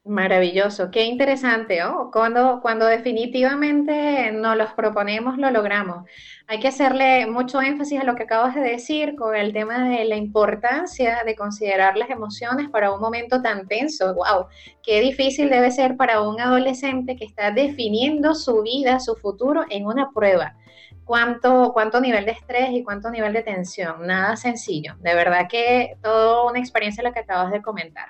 Maravilloso, 0.04 0.90
qué 0.90 1.04
interesante, 1.04 1.84
¿oh? 1.84 2.10
Cuando, 2.10 2.60
cuando 2.62 2.86
definitivamente 2.86 4.32
nos 4.32 4.56
los 4.56 4.72
proponemos, 4.72 5.36
lo 5.36 5.50
logramos. 5.50 6.08
Hay 6.46 6.58
que 6.58 6.68
hacerle 6.68 7.26
mucho 7.26 7.60
énfasis 7.60 8.00
a 8.00 8.04
lo 8.04 8.14
que 8.14 8.22
acabas 8.22 8.54
de 8.54 8.62
decir 8.62 9.14
con 9.14 9.36
el 9.36 9.52
tema 9.52 9.84
de 9.90 10.06
la 10.06 10.16
importancia 10.16 11.22
de 11.26 11.36
considerar 11.36 11.98
las 11.98 12.08
emociones 12.08 12.70
para 12.70 12.92
un 12.92 13.00
momento 13.00 13.42
tan 13.42 13.68
tenso. 13.68 14.14
¡Wow! 14.14 14.46
Qué 14.82 15.02
difícil 15.02 15.50
debe 15.50 15.70
ser 15.70 15.98
para 15.98 16.22
un 16.22 16.40
adolescente 16.40 17.14
que 17.14 17.26
está 17.26 17.50
definiendo 17.50 18.34
su 18.34 18.62
vida, 18.62 19.00
su 19.00 19.16
futuro 19.16 19.66
en 19.68 19.84
una 19.84 20.10
prueba. 20.12 20.56
Cuánto, 21.04 21.72
cuánto 21.74 22.00
nivel 22.00 22.24
de 22.24 22.32
estrés 22.32 22.70
y 22.70 22.82
cuánto 22.84 23.10
nivel 23.10 23.34
de 23.34 23.42
tensión. 23.42 24.06
Nada 24.06 24.36
sencillo. 24.36 24.94
De 25.00 25.14
verdad 25.14 25.46
que 25.46 25.98
toda 26.02 26.50
una 26.50 26.58
experiencia 26.58 27.04
lo 27.04 27.12
que 27.12 27.20
acabas 27.20 27.52
de 27.52 27.60
comentar. 27.60 28.08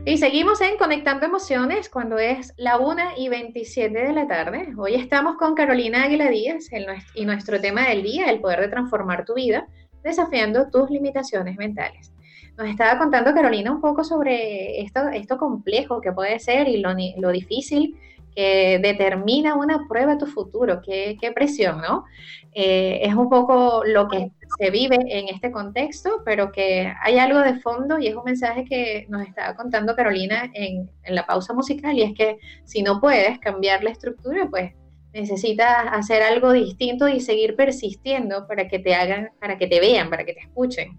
Y 0.07 0.17
seguimos 0.17 0.63
en 0.63 0.79
Conectando 0.79 1.27
Emociones 1.27 1.91
cuando 1.91 2.19
es 2.19 2.55
la 2.57 2.79
1 2.79 3.03
y 3.19 3.29
27 3.29 3.93
de 3.99 4.13
la 4.15 4.27
tarde. 4.27 4.73
Hoy 4.79 4.95
estamos 4.95 5.37
con 5.37 5.55
Carolina 5.55 6.05
Águila 6.05 6.31
Díaz 6.31 6.71
y 7.15 7.27
nuestro 7.27 7.61
tema 7.61 7.87
del 7.87 8.03
día, 8.03 8.31
el 8.31 8.41
poder 8.41 8.61
de 8.61 8.69
transformar 8.69 9.27
tu 9.27 9.35
vida, 9.35 9.69
desafiando 10.03 10.71
tus 10.71 10.89
limitaciones 10.89 11.59
mentales. 11.59 12.15
Nos 12.57 12.69
estaba 12.69 12.99
contando 12.99 13.35
Carolina 13.35 13.71
un 13.71 13.83
poco 13.83 14.03
sobre 14.03 14.81
esto, 14.81 15.07
esto 15.11 15.37
complejo 15.37 16.01
que 16.01 16.13
puede 16.13 16.39
ser 16.39 16.67
y 16.67 16.79
lo, 16.79 16.95
lo 17.19 17.31
difícil 17.31 17.95
que 18.35 18.79
determina 18.83 19.55
una 19.55 19.87
prueba 19.89 20.19
tu 20.19 20.27
futuro. 20.27 20.81
Qué, 20.83 21.17
qué 21.21 21.33
presión, 21.33 21.81
¿no? 21.81 22.05
Eh, 22.53 23.01
es 23.03 23.15
un 23.15 23.29
poco 23.29 23.83
lo 23.85 24.09
que 24.09 24.33
se 24.59 24.71
vive 24.71 24.99
en 25.09 25.29
este 25.29 25.53
contexto, 25.53 26.23
pero 26.25 26.51
que 26.51 26.93
hay 27.03 27.19
algo 27.19 27.39
de 27.41 27.61
fondo 27.61 27.99
y 27.99 28.09
es 28.09 28.17
un 28.17 28.25
mensaje 28.25 28.65
que 28.65 29.07
nos 29.09 29.23
estaba 29.27 29.55
contando 29.55 29.95
Carolina 29.95 30.51
en, 30.55 30.91
en 31.05 31.15
la 31.15 31.27
pausa 31.27 31.55
musical 31.55 31.97
y 31.97 32.03
es 32.03 32.15
que 32.15 32.39
si 32.65 32.83
no 32.83 33.01
puedes 33.01 33.39
cambiar 33.39 33.85
la 33.85 33.91
estructura, 33.91 34.49
pues 34.51 34.73
necesitas 35.13 35.87
hacer 35.93 36.23
algo 36.23 36.53
distinto 36.53 37.09
y 37.09 37.21
seguir 37.21 37.57
persistiendo 37.57 38.47
para 38.47 38.69
que 38.69 38.79
te 38.79 38.95
hagan, 38.95 39.31
para 39.41 39.59
que 39.59 39.67
te 39.67 39.81
vean, 39.81 40.11
para 40.11 40.25
que 40.25 40.35
te 40.35 40.41
escuchen. 40.41 40.99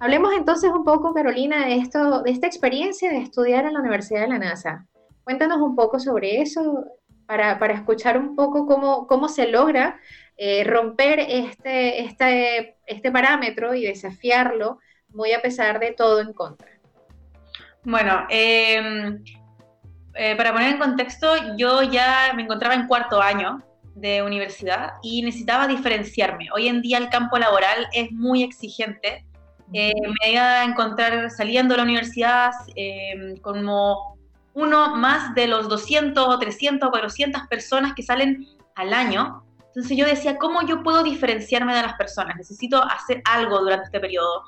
Hablemos 0.00 0.32
entonces 0.34 0.70
un 0.70 0.84
poco, 0.84 1.14
Carolina, 1.14 1.66
de, 1.66 1.76
esto, 1.76 2.22
de 2.22 2.30
esta 2.32 2.46
experiencia 2.46 3.10
de 3.10 3.18
estudiar 3.18 3.66
en 3.66 3.74
la 3.74 3.80
Universidad 3.80 4.22
de 4.22 4.28
la 4.28 4.38
NASA. 4.38 4.86
Cuéntanos 5.24 5.58
un 5.58 5.76
poco 5.76 5.98
sobre 5.98 6.40
eso 6.40 6.84
para, 7.26 7.58
para 7.58 7.74
escuchar 7.74 8.18
un 8.18 8.34
poco 8.34 8.66
cómo, 8.66 9.06
cómo 9.06 9.28
se 9.28 9.48
logra 9.48 9.98
eh, 10.36 10.64
romper 10.64 11.20
este, 11.20 12.02
este, 12.02 12.76
este 12.86 13.12
parámetro 13.12 13.74
y 13.74 13.82
desafiarlo 13.82 14.78
muy 15.10 15.32
a 15.32 15.42
pesar 15.42 15.78
de 15.78 15.92
todo 15.92 16.20
en 16.20 16.32
contra. 16.32 16.68
Bueno, 17.84 18.26
em, 18.28 19.22
eh, 20.14 20.36
para 20.36 20.52
poner 20.52 20.72
en 20.72 20.78
contexto, 20.78 21.56
yo 21.56 21.82
ya 21.82 22.32
me 22.34 22.42
encontraba 22.42 22.74
en 22.74 22.86
cuarto 22.86 23.20
año 23.20 23.62
de 23.94 24.22
universidad 24.22 24.94
y 25.02 25.22
necesitaba 25.22 25.66
diferenciarme. 25.66 26.48
Hoy 26.54 26.68
en 26.68 26.80
día 26.80 26.98
el 26.98 27.10
campo 27.10 27.38
laboral 27.38 27.86
es 27.92 28.10
muy 28.12 28.42
exigente. 28.42 29.26
Eh, 29.72 29.92
me 30.22 30.32
iba 30.32 30.60
a 30.60 30.64
encontrar 30.64 31.30
saliendo 31.30 31.74
de 31.74 31.78
la 31.78 31.84
universidad 31.84 32.52
em, 32.74 33.36
como 33.38 34.18
uno 34.54 34.96
más 34.96 35.34
de 35.34 35.46
los 35.46 35.68
200 35.68 36.28
o 36.28 36.38
300 36.38 36.88
o 36.88 36.90
400 36.90 37.42
personas 37.48 37.94
que 37.94 38.02
salen 38.02 38.46
al 38.74 38.92
año 38.92 39.44
entonces 39.74 39.96
yo 39.96 40.04
decía, 40.04 40.36
¿cómo 40.36 40.60
yo 40.66 40.82
puedo 40.82 41.02
diferenciarme 41.02 41.74
de 41.74 41.80
las 41.80 41.94
personas? 41.94 42.36
Necesito 42.36 42.82
hacer 42.82 43.22
algo 43.24 43.58
durante 43.58 43.86
este 43.86 44.00
periodo. 44.00 44.44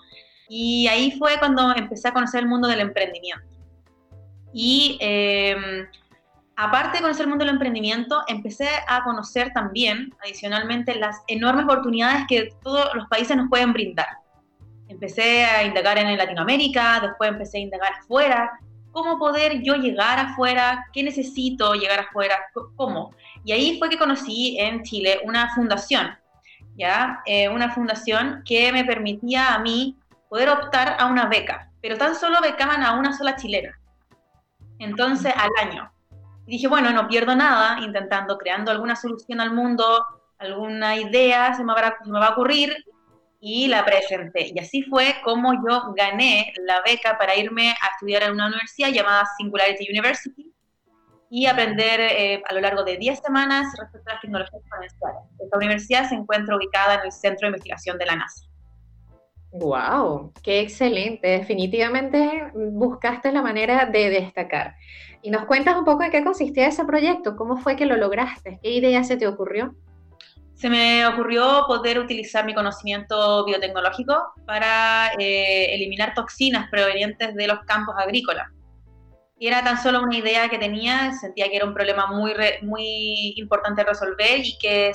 Y 0.51 0.87
ahí 0.89 1.13
fue 1.13 1.39
cuando 1.39 1.75
empecé 1.75 2.09
a 2.09 2.13
conocer 2.13 2.41
el 2.41 2.49
mundo 2.49 2.69
del 2.69 2.81
emprendimiento. 2.81 3.47
Y 4.53 4.99
em, 5.01 5.87
aparte 6.57 6.99
de 6.99 7.03
conocer 7.03 7.23
el 7.23 7.31
mundo 7.31 7.47
del 7.47 7.55
emprendimiento, 7.55 8.23
empecé 8.29 8.69
a 8.87 9.03
conocer 9.03 9.51
también, 9.55 10.15
adicionalmente, 10.23 10.95
las 10.97 11.23
enormes 11.27 11.65
oportunidades 11.65 12.27
que 12.29 12.51
todos 12.63 12.95
los 12.95 13.09
países 13.09 13.35
nos 13.35 13.49
pueden 13.49 13.73
brindar. 13.73 14.09
Empecé 14.89 15.47
a 15.47 15.65
indagar 15.65 15.97
en 15.97 16.19
Latinoamérica, 16.19 17.01
después 17.01 17.31
empecé 17.31 17.57
a 17.57 17.61
indagar 17.63 17.93
afuera, 17.95 18.53
cómo 18.95 19.19
poder 19.19 19.61
yo 19.63 19.75
llegar 19.75 20.21
afuera, 20.21 20.87
qué 20.93 21.03
necesito 21.03 21.75
llegar 21.75 21.99
afuera, 22.01 22.39
cómo. 22.77 23.13
Y 23.45 23.51
ahí 23.53 23.77
fue 23.79 23.91
que 23.91 23.99
conocí 23.99 24.57
en 24.59 24.85
Chile 24.85 25.21
una 25.25 25.53
fundación, 25.53 26.17
¿ya? 26.77 27.21
Eh, 27.27 27.49
una 27.49 27.71
fundación 27.75 28.43
que 28.47 28.73
me 28.73 28.85
permitía 28.85 29.53
a 29.53 29.59
mí 29.59 29.99
poder 30.31 30.49
optar 30.49 30.97
a 30.99 31.07
una 31.07 31.27
beca, 31.27 31.71
pero 31.83 31.99
tan 31.99 32.15
solo 32.15 32.41
becaban 32.41 32.85
a 32.85 32.95
una 32.95 33.13
sola 33.13 33.35
chilena. 33.35 33.77
Entonces, 34.79 35.35
al 35.37 35.51
año. 35.69 35.91
dije, 36.47 36.69
bueno, 36.69 36.91
no 36.93 37.09
pierdo 37.09 37.35
nada 37.35 37.81
intentando, 37.81 38.39
creando 38.39 38.71
alguna 38.71 38.95
solución 38.95 39.41
al 39.41 39.53
mundo, 39.53 40.07
alguna 40.39 40.97
idea 40.97 41.53
se 41.55 41.65
me 41.65 41.73
va, 41.73 41.97
se 42.03 42.11
me 42.11 42.21
va 42.21 42.29
a 42.29 42.33
ocurrir 42.33 42.73
y 43.47 43.69
la 43.69 43.85
presenté. 43.85 44.53
Y 44.55 44.59
así 44.59 44.83
fue 44.85 45.17
como 45.23 45.53
yo 45.53 45.93
gané 45.95 46.51
la 46.67 46.81
beca 46.81 47.19
para 47.19 47.37
irme 47.37 47.73
a 47.73 47.89
estudiar 47.93 48.23
en 48.23 48.33
una 48.33 48.47
universidad 48.47 48.89
llamada 48.89 49.27
Singularity 49.37 49.87
University, 49.91 50.51
y 51.29 51.47
aprender 51.47 52.01
eh, 52.01 52.43
a 52.49 52.55
lo 52.55 52.61
largo 52.61 52.85
de 52.85 52.97
10 52.97 53.19
semanas 53.19 53.67
respecto 53.79 54.09
a 54.09 54.13
las 54.13 54.23
tecnologías 54.23 54.55
exponenciales. 54.55 55.23
Esta 55.41 55.57
universidad 55.57 56.09
se 56.09 56.15
encuentra 56.15 56.57
ubicada 56.57 56.95
en 56.95 57.01
el 57.07 57.13
Centro 57.13 57.47
de 57.47 57.49
Investigación 57.49 57.99
de 57.99 58.07
la 58.07 58.17
NASA. 58.17 58.47
¡Wow! 59.51 60.33
¡Qué 60.43 60.61
excelente! 60.61 61.27
Definitivamente 61.27 62.53
buscaste 62.55 63.33
la 63.33 63.43
manera 63.43 63.87
de 63.87 64.11
destacar. 64.11 64.77
Y 65.23 65.31
nos 65.31 65.45
cuentas 65.47 65.77
un 65.77 65.85
poco 65.85 66.05
de 66.05 66.11
qué 66.11 66.23
consistía 66.23 66.69
ese 66.69 66.85
proyecto, 66.85 67.37
cómo 67.37 67.57
fue 67.57 67.75
que 67.75 67.87
lo 67.87 67.97
lograste, 67.97 68.61
qué 68.63 68.71
idea 68.71 69.03
se 69.03 69.17
te 69.17 69.27
ocurrió. 69.27 69.75
Se 70.55 70.71
me 70.71 71.07
ocurrió 71.07 71.65
poder 71.67 71.99
utilizar 71.99 72.45
mi 72.47 72.55
conocimiento 72.55 73.45
biotecnológico 73.45 74.35
para 74.47 75.13
eh, 75.19 75.75
eliminar 75.75 76.15
toxinas 76.15 76.71
provenientes 76.71 77.35
de 77.35 77.47
los 77.47 77.61
campos 77.67 77.95
agrícolas 77.99 78.47
y 79.39 79.49
era 79.49 79.63
tan 79.63 79.77
solo 79.83 80.03
una 80.03 80.17
idea 80.17 80.49
que 80.49 80.59
tenía, 80.59 81.13
sentía 81.13 81.49
que 81.49 81.57
era 81.57 81.67
un 81.67 81.75
problema 81.75 82.07
muy, 82.07 82.33
muy 82.63 83.35
importante 83.37 83.83
resolver 83.83 84.41
y 84.41 84.57
que 84.59 84.93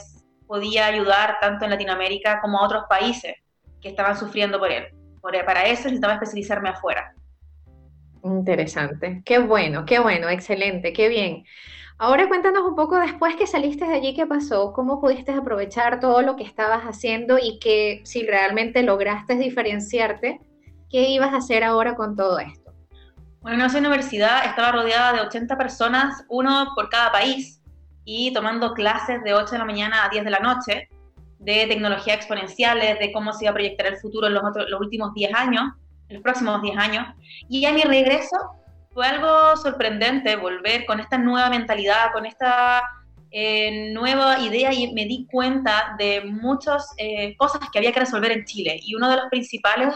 podía 0.47 0.87
ayudar 0.87 1.37
tanto 1.41 1.65
en 1.65 1.71
Latinoamérica 1.71 2.39
como 2.41 2.59
a 2.59 2.65
otros 2.65 2.85
países 2.89 3.35
que 3.81 3.89
estaban 3.89 4.17
sufriendo 4.17 4.57
por 4.59 4.71
él. 4.71 4.87
para 5.21 5.63
eso 5.63 5.83
necesitaba 5.83 6.13
especializarme 6.13 6.69
afuera. 6.69 7.13
Interesante, 8.23 9.21
qué 9.25 9.39
bueno, 9.39 9.85
qué 9.85 9.99
bueno, 9.99 10.29
excelente, 10.29 10.93
qué 10.93 11.09
bien. 11.09 11.43
Ahora 12.01 12.29
cuéntanos 12.29 12.63
un 12.63 12.75
poco 12.75 12.97
después 12.97 13.35
que 13.35 13.45
saliste 13.45 13.83
de 13.83 13.95
allí, 13.95 14.13
¿qué 14.13 14.25
pasó? 14.25 14.71
¿Cómo 14.71 15.01
pudiste 15.01 15.33
aprovechar 15.33 15.99
todo 15.99 16.21
lo 16.21 16.37
que 16.37 16.45
estabas 16.45 16.83
haciendo 16.83 17.37
y 17.37 17.59
que 17.59 17.99
si 18.05 18.25
realmente 18.25 18.83
lograste 18.83 19.35
diferenciarte, 19.35 20.39
qué 20.89 21.09
ibas 21.09 21.33
a 21.33 21.37
hacer 21.39 21.61
ahora 21.65 21.95
con 21.95 22.15
todo 22.15 22.39
esto? 22.39 22.71
Bueno, 23.41 23.57
en 23.59 23.65
esa 23.65 23.79
universidad 23.79 24.45
estaba 24.45 24.71
rodeada 24.71 25.11
de 25.11 25.21
80 25.27 25.57
personas, 25.57 26.23
uno 26.29 26.71
por 26.73 26.87
cada 26.87 27.11
país, 27.11 27.61
y 28.05 28.31
tomando 28.31 28.73
clases 28.73 29.21
de 29.25 29.33
8 29.33 29.51
de 29.51 29.57
la 29.57 29.65
mañana 29.65 30.05
a 30.05 30.09
10 30.09 30.23
de 30.23 30.31
la 30.31 30.39
noche 30.39 30.87
de 31.39 31.67
tecnología 31.67 32.13
exponenciales, 32.13 32.97
de 32.97 33.11
cómo 33.11 33.33
se 33.33 33.43
iba 33.43 33.51
a 33.51 33.55
proyectar 33.55 33.87
el 33.87 33.97
futuro 33.97 34.27
en 34.27 34.35
los, 34.35 34.43
los 34.69 34.79
últimos 34.79 35.13
10 35.15 35.33
años, 35.33 35.63
en 36.07 36.13
los 36.13 36.23
próximos 36.23 36.61
10 36.61 36.77
años. 36.77 37.07
Y 37.49 37.65
a 37.65 37.73
mi 37.73 37.81
regreso 37.81 38.37
fue 38.99 39.07
algo 39.07 39.55
sorprendente 39.55 40.35
volver 40.35 40.85
con 40.85 40.99
esta 40.99 41.17
nueva 41.17 41.49
mentalidad, 41.49 42.11
con 42.11 42.25
esta 42.25 42.83
eh, 43.31 43.93
nueva 43.93 44.39
idea 44.39 44.73
y 44.73 44.91
me 44.91 45.05
di 45.05 45.25
cuenta 45.31 45.95
de 45.97 46.19
muchas 46.25 46.93
eh, 46.97 47.33
cosas 47.37 47.61
que 47.71 47.79
había 47.79 47.93
que 47.93 48.01
resolver 48.01 48.33
en 48.33 48.43
Chile. 48.43 48.77
Y 48.83 48.95
uno 48.95 49.09
de 49.09 49.15
los 49.15 49.27
principales 49.29 49.95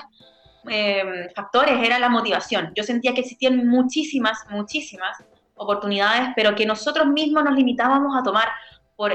eh, 0.70 1.28
factores 1.36 1.86
era 1.86 2.00
la 2.00 2.08
motivación. 2.08 2.72
Yo 2.76 2.84
sentía 2.86 3.14
que 3.14 3.20
existían 3.20 3.68
muchísimas, 3.68 4.38
muchísimas 4.50 5.22
oportunidades, 5.56 6.30
pero 6.34 6.56
que 6.56 6.66
nosotros 6.66 7.06
mismos 7.08 7.44
nos 7.44 7.56
limitábamos 7.56 8.18
a 8.18 8.24
tomar 8.24 8.48
por, 8.96 9.12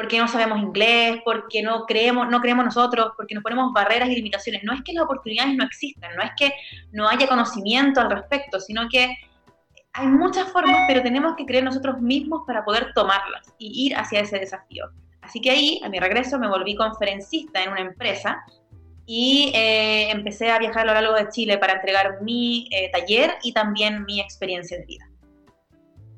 porque 0.00 0.18
no 0.18 0.28
sabemos 0.28 0.58
inglés, 0.60 1.20
porque 1.26 1.62
no 1.62 1.84
creemos, 1.84 2.26
no 2.30 2.40
creemos 2.40 2.64
nosotros, 2.64 3.12
porque 3.18 3.34
nos 3.34 3.42
ponemos 3.42 3.70
barreras 3.74 4.08
y 4.08 4.14
limitaciones. 4.14 4.64
No 4.64 4.72
es 4.72 4.80
que 4.82 4.94
las 4.94 5.04
oportunidades 5.04 5.54
no 5.56 5.62
existan, 5.62 6.16
no 6.16 6.22
es 6.22 6.30
que 6.38 6.54
no 6.90 7.06
haya 7.06 7.26
conocimiento 7.26 8.00
al 8.00 8.10
respecto, 8.10 8.60
sino 8.60 8.88
que 8.88 9.14
hay 9.92 10.06
muchas 10.06 10.50
formas, 10.52 10.84
pero 10.88 11.02
tenemos 11.02 11.34
que 11.36 11.44
creer 11.44 11.64
nosotros 11.64 12.00
mismos 12.00 12.44
para 12.46 12.64
poder 12.64 12.94
tomarlas 12.94 13.52
y 13.58 13.88
ir 13.88 13.94
hacia 13.94 14.20
ese 14.20 14.38
desafío. 14.38 14.86
Así 15.20 15.38
que 15.38 15.50
ahí, 15.50 15.82
a 15.84 15.90
mi 15.90 16.00
regreso, 16.00 16.38
me 16.38 16.48
volví 16.48 16.76
conferencista 16.76 17.62
en 17.62 17.72
una 17.72 17.82
empresa 17.82 18.42
y 19.04 19.52
eh, 19.54 20.10
empecé 20.12 20.50
a 20.50 20.58
viajar 20.58 20.84
a 20.84 20.84
lo 20.86 20.94
largo 20.94 21.12
de 21.12 21.28
Chile 21.28 21.58
para 21.58 21.74
entregar 21.74 22.22
mi 22.22 22.68
eh, 22.70 22.90
taller 22.90 23.34
y 23.42 23.52
también 23.52 24.06
mi 24.06 24.18
experiencia 24.18 24.78
de 24.78 24.86
vida. 24.86 25.10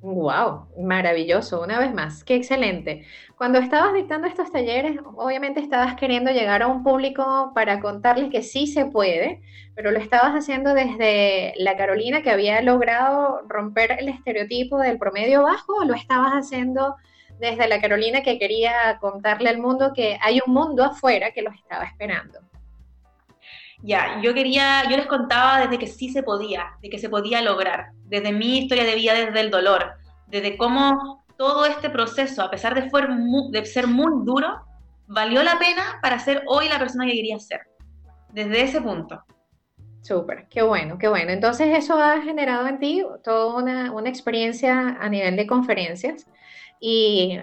Wow, 0.03 0.67
maravilloso, 0.81 1.62
una 1.62 1.79
vez 1.79 1.95
más, 1.95 2.25
qué 2.25 2.35
excelente. 2.35 3.07
Cuando 3.37 3.61
estabas 3.61 3.95
dictando 3.95 4.27
estos 4.27 4.51
talleres, 4.51 4.99
obviamente 5.15 5.61
estabas 5.61 5.95
queriendo 5.95 6.33
llegar 6.33 6.61
a 6.62 6.67
un 6.67 6.83
público 6.83 7.53
para 7.55 7.79
contarles 7.79 8.29
que 8.29 8.43
sí 8.43 8.67
se 8.67 8.87
puede, 8.87 9.43
pero 9.77 9.93
lo 9.93 10.01
estabas 10.01 10.33
haciendo 10.33 10.75
desde 10.75 11.55
la 11.57 11.77
Carolina 11.77 12.21
que 12.21 12.33
había 12.33 12.61
logrado 12.62 13.43
romper 13.47 13.93
el 14.01 14.09
estereotipo 14.09 14.79
del 14.79 14.99
promedio 14.99 15.45
bajo 15.45 15.73
o 15.77 15.85
lo 15.85 15.95
estabas 15.95 16.33
haciendo 16.33 16.97
desde 17.38 17.69
la 17.69 17.81
Carolina 17.81 18.25
que 18.25 18.41
quería 18.41 18.99
contarle 19.01 19.51
al 19.51 19.59
mundo 19.59 19.93
que 19.95 20.19
hay 20.21 20.41
un 20.45 20.53
mundo 20.53 20.83
afuera 20.83 21.31
que 21.31 21.43
los 21.43 21.55
estaba 21.55 21.85
esperando. 21.85 22.41
Ya, 23.83 24.21
yo 24.23 24.33
quería, 24.33 24.88
yo 24.88 24.97
les 24.97 25.07
contaba 25.07 25.61
desde 25.61 25.79
que 25.79 25.88
sí 25.88 26.09
se 26.09 26.23
podía, 26.23 26.73
de 26.81 26.88
que 26.88 26.99
se 26.99 27.09
podía 27.09 27.42
lograr, 27.42 27.88
desde 28.05 28.33
mi 28.33 28.59
historia 28.59 28.85
de 28.85 28.95
vida, 28.95 29.14
desde 29.14 29.40
el 29.40 29.51
dolor, 29.51 29.95
desde 30.29 30.57
cómo 30.57 31.25
todo 31.37 31.66
este 31.66 31.90
proceso, 31.90 32.42
a 32.42 32.51
pesar 32.51 32.75
de, 32.75 32.88
de 33.51 33.66
ser 33.66 33.88
muy 33.88 34.25
duro, 34.25 34.64
valió 35.09 35.42
la 35.42 35.59
pena 35.59 35.99
para 36.01 36.18
ser 36.21 36.45
hoy 36.47 36.68
la 36.68 36.79
persona 36.79 37.07
que 37.07 37.12
quería 37.12 37.38
ser. 37.40 37.62
Desde 38.31 38.62
ese 38.62 38.81
punto. 38.81 39.25
Súper, 40.01 40.49
qué 40.49 40.62
bueno, 40.62 40.99
qué 40.99 41.09
bueno. 41.09 41.31
Entonces 41.31 41.77
eso 41.77 42.01
ha 42.01 42.21
generado 42.23 42.66
en 42.66 42.79
ti 42.79 43.05
toda 43.23 43.57
una, 43.57 43.92
una 43.92 44.09
experiencia 44.09 44.97
a 45.01 45.09
nivel 45.09 45.37
de 45.37 45.47
conferencias. 45.47 46.27
Y 46.81 47.38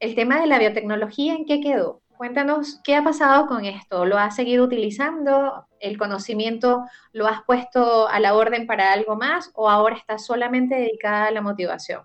el 0.00 0.14
tema 0.14 0.40
de 0.40 0.46
la 0.46 0.58
biotecnología, 0.58 1.34
¿en 1.34 1.44
qué 1.44 1.60
quedó? 1.60 2.02
Cuéntanos 2.16 2.80
qué 2.82 2.96
ha 2.96 3.04
pasado 3.04 3.46
con 3.46 3.64
esto. 3.64 4.06
¿Lo 4.06 4.18
has 4.18 4.36
seguido 4.36 4.64
utilizando? 4.64 5.67
¿El 5.80 5.98
conocimiento 5.98 6.84
lo 7.12 7.26
has 7.26 7.42
puesto 7.42 8.08
a 8.08 8.20
la 8.20 8.34
orden 8.34 8.66
para 8.66 8.92
algo 8.92 9.16
más 9.16 9.50
o 9.54 9.68
ahora 9.68 9.96
estás 9.96 10.24
solamente 10.24 10.74
dedicada 10.74 11.26
a 11.26 11.30
la 11.30 11.40
motivación? 11.40 12.02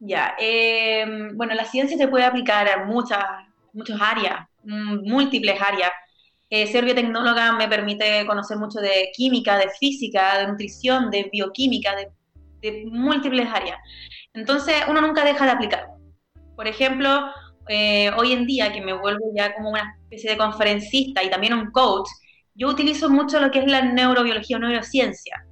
Ya, 0.00 0.34
em, 0.38 1.36
bueno, 1.36 1.54
la 1.54 1.64
ciencia 1.64 1.96
se 1.96 2.08
puede 2.08 2.24
aplicar 2.24 2.68
a 2.68 2.84
muchas, 2.84 3.24
muchas 3.72 4.00
áreas, 4.00 4.46
mm, 4.64 5.08
múltiples 5.08 5.60
áreas. 5.60 5.90
Eh, 6.50 6.66
ser 6.66 6.84
biotecnóloga 6.84 7.52
me 7.52 7.68
permite 7.68 8.26
conocer 8.26 8.58
mucho 8.58 8.80
de 8.80 9.10
química, 9.16 9.56
de 9.58 9.70
física, 9.70 10.38
de 10.38 10.46
nutrición, 10.48 11.10
de 11.10 11.28
bioquímica, 11.32 11.96
de, 11.96 12.10
de 12.60 12.84
múltiples 12.86 13.48
áreas. 13.52 13.78
Entonces, 14.34 14.76
uno 14.88 15.00
nunca 15.00 15.24
deja 15.24 15.46
de 15.46 15.52
aplicar. 15.52 15.86
Por 16.54 16.68
ejemplo, 16.68 17.32
eh, 17.68 18.10
hoy 18.16 18.32
en 18.32 18.46
día, 18.46 18.72
que 18.72 18.80
me 18.80 18.92
vuelvo 18.92 19.32
ya 19.34 19.54
como 19.54 19.70
una 19.70 19.96
especie 20.02 20.30
de 20.30 20.36
conferencista 20.36 21.22
y 21.22 21.30
también 21.30 21.54
un 21.54 21.70
coach, 21.70 22.08
yo 22.54 22.68
utilizo 22.68 23.10
mucho 23.10 23.40
lo 23.40 23.50
que 23.50 23.60
es 23.60 23.66
la 23.66 23.82
neurobiología 23.82 24.56
o 24.56 24.60
neurociencia. 24.60 25.44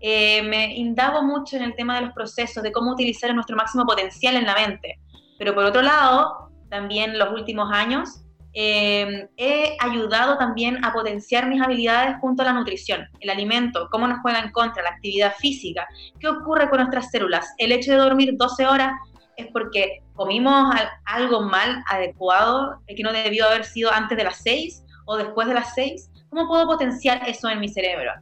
Eh, 0.00 0.42
me 0.42 0.76
indago 0.76 1.22
mucho 1.22 1.56
en 1.56 1.62
el 1.62 1.74
tema 1.74 1.96
de 1.96 2.06
los 2.06 2.14
procesos, 2.14 2.62
de 2.62 2.72
cómo 2.72 2.92
utilizar 2.92 3.32
nuestro 3.34 3.56
máximo 3.56 3.84
potencial 3.84 4.36
en 4.36 4.44
la 4.44 4.54
mente. 4.54 5.00
Pero 5.38 5.54
por 5.54 5.64
otro 5.64 5.82
lado, 5.82 6.50
también 6.68 7.18
los 7.18 7.32
últimos 7.32 7.70
años, 7.72 8.22
eh, 8.54 9.28
he 9.36 9.76
ayudado 9.78 10.36
también 10.38 10.84
a 10.84 10.92
potenciar 10.92 11.48
mis 11.48 11.62
habilidades 11.62 12.16
junto 12.20 12.42
a 12.42 12.46
la 12.46 12.52
nutrición, 12.52 13.06
el 13.20 13.30
alimento, 13.30 13.88
cómo 13.90 14.08
nos 14.08 14.20
juega 14.20 14.40
en 14.40 14.50
contra, 14.50 14.82
la 14.82 14.90
actividad 14.90 15.34
física, 15.38 15.86
qué 16.18 16.28
ocurre 16.28 16.68
con 16.68 16.78
nuestras 16.78 17.10
células. 17.10 17.46
El 17.58 17.72
hecho 17.72 17.92
de 17.92 17.98
dormir 17.98 18.34
12 18.36 18.66
horas 18.66 18.92
es 19.36 19.46
porque 19.52 20.02
comimos 20.14 20.74
algo 21.04 21.42
mal, 21.42 21.82
adecuado, 21.88 22.80
que 22.88 23.02
no 23.02 23.12
debió 23.12 23.46
haber 23.46 23.64
sido 23.64 23.92
antes 23.92 24.18
de 24.18 24.24
las 24.24 24.38
6 24.38 24.84
o 25.06 25.16
después 25.16 25.46
de 25.46 25.54
las 25.54 25.74
6. 25.74 26.10
¿Cómo 26.30 26.46
puedo 26.46 26.66
potenciar 26.66 27.28
eso 27.28 27.48
en 27.48 27.60
mi 27.60 27.68
cerebro? 27.68 28.12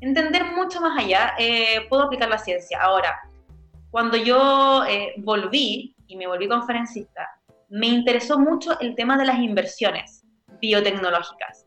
Entender 0.00 0.44
mucho 0.44 0.80
más 0.80 0.98
allá, 0.98 1.34
eh, 1.38 1.86
puedo 1.88 2.02
aplicar 2.02 2.28
la 2.28 2.38
ciencia. 2.38 2.80
Ahora, 2.80 3.20
cuando 3.90 4.16
yo 4.16 4.84
eh, 4.88 5.14
volví 5.18 5.94
y 6.06 6.16
me 6.16 6.26
volví 6.26 6.48
conferencista, 6.48 7.28
me 7.68 7.86
interesó 7.86 8.38
mucho 8.38 8.78
el 8.80 8.94
tema 8.96 9.16
de 9.16 9.26
las 9.26 9.38
inversiones 9.38 10.24
biotecnológicas. 10.60 11.66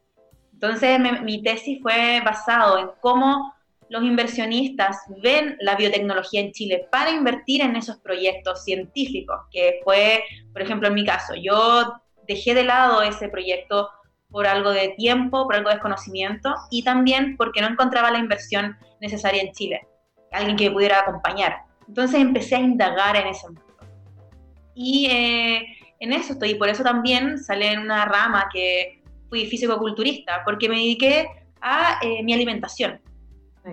Entonces, 0.54 1.00
mi 1.22 1.44
tesis 1.44 1.80
fue 1.82 2.22
basado 2.24 2.78
en 2.78 2.90
cómo 3.02 3.54
los 3.90 4.04
inversionistas 4.04 4.98
ven 5.22 5.58
la 5.60 5.76
biotecnología 5.76 6.42
en 6.42 6.52
Chile 6.52 6.88
para 6.92 7.12
invertir 7.12 7.62
en 7.62 7.76
esos 7.76 7.98
proyectos 7.98 8.64
científicos, 8.64 9.38
que 9.52 9.80
fue, 9.84 10.24
por 10.54 10.62
ejemplo, 10.62 10.88
en 10.88 10.96
mi 10.96 11.06
caso, 11.06 11.34
yo 11.36 11.94
dejé 12.28 12.54
de 12.54 12.64
lado 12.64 13.02
ese 13.02 13.30
proyecto 13.30 13.90
por 14.30 14.48
algo 14.48 14.72
de 14.72 14.90
tiempo, 14.98 15.46
por 15.46 15.56
algo 15.56 15.70
de 15.70 15.76
desconocimiento 15.76 16.54
y 16.72 16.84
también 16.84 17.38
porque 17.38 17.62
no 17.62 17.68
encontraba 17.68 18.12
la 18.12 18.20
inversión 18.20 18.78
necesaria 19.00 19.42
en 19.42 19.52
Chile, 19.54 19.88
alguien 20.32 20.58
que 20.58 20.70
me 20.70 20.76
pudiera 20.76 21.00
acompañar. 21.00 21.58
Entonces 21.88 22.20
empecé 22.20 22.56
a 22.56 22.60
indagar 22.60 23.16
en 23.16 23.28
ese 23.28 23.48
mundo. 23.48 23.62
Y 24.74 25.08
eh, 25.10 25.66
en 26.00 26.12
eso 26.12 26.34
estoy, 26.34 26.52
y 26.52 26.56
por 26.56 26.70
eso 26.70 26.84
también 26.84 27.38
salí 27.38 27.66
en 27.66 27.80
una 27.80 28.06
rama 28.06 28.50
que 28.52 29.02
fui 29.30 29.46
físico-culturista, 29.46 30.42
porque 30.44 30.68
me 30.68 30.76
dediqué 30.76 31.28
a 31.62 32.00
eh, 32.02 32.22
mi 32.24 32.34
alimentación 32.34 33.00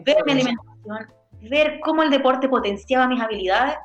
ver 0.01 0.17
mi 0.25 0.33
alimentación, 0.33 1.07
ver 1.43 1.81
cómo 1.81 2.03
el 2.03 2.11
deporte 2.11 2.49
potenciaba 2.49 3.07
mis 3.07 3.21
habilidades 3.21 3.77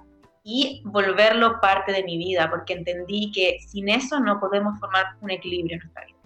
y 0.44 0.82
volverlo 0.86 1.60
parte 1.60 1.92
de 1.92 2.04
mi 2.04 2.18
vida, 2.18 2.50
porque 2.50 2.74
entendí 2.74 3.32
que 3.32 3.58
sin 3.68 3.90
eso 3.90 4.20
no 4.20 4.40
podemos 4.40 4.80
formar 4.80 5.06
un 5.22 5.32
equilibrio 5.32 5.76
en 5.76 5.80
nuestra 5.80 6.06
vida. 6.06 6.17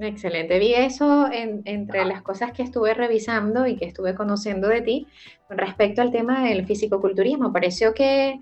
Excelente. 0.00 0.58
Vi 0.58 0.72
eso 0.72 1.28
entre 1.30 2.06
las 2.06 2.22
cosas 2.22 2.52
que 2.52 2.62
estuve 2.62 2.94
revisando 2.94 3.66
y 3.66 3.76
que 3.76 3.84
estuve 3.84 4.14
conociendo 4.14 4.68
de 4.68 4.80
ti 4.80 5.06
con 5.46 5.58
respecto 5.58 6.00
al 6.00 6.10
tema 6.10 6.44
del 6.44 6.64
fisicoculturismo. 6.64 7.52
Pareció 7.52 7.92
que 7.92 8.40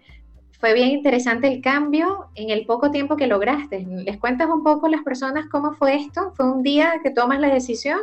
fue 0.61 0.73
bien 0.75 0.91
interesante 0.91 1.49
el 1.49 1.61
cambio 1.61 2.31
en 2.37 2.51
el 2.51 2.65
poco 2.65 2.93
tiempo 2.93 3.17
que 3.17 3.27
lograste. 3.27 3.85
¿Les 3.89 4.19
cuentas 4.19 4.49
un 4.49 4.63
poco 4.63 4.87
a 4.87 4.91
las 4.91 5.03
personas 5.03 5.47
cómo 5.51 5.73
fue 5.73 5.97
esto? 5.97 6.33
¿Fue 6.37 6.51
un 6.51 6.63
día 6.63 7.01
que 7.03 7.11
tomas 7.11 7.41
la 7.41 7.53
decisión? 7.53 7.99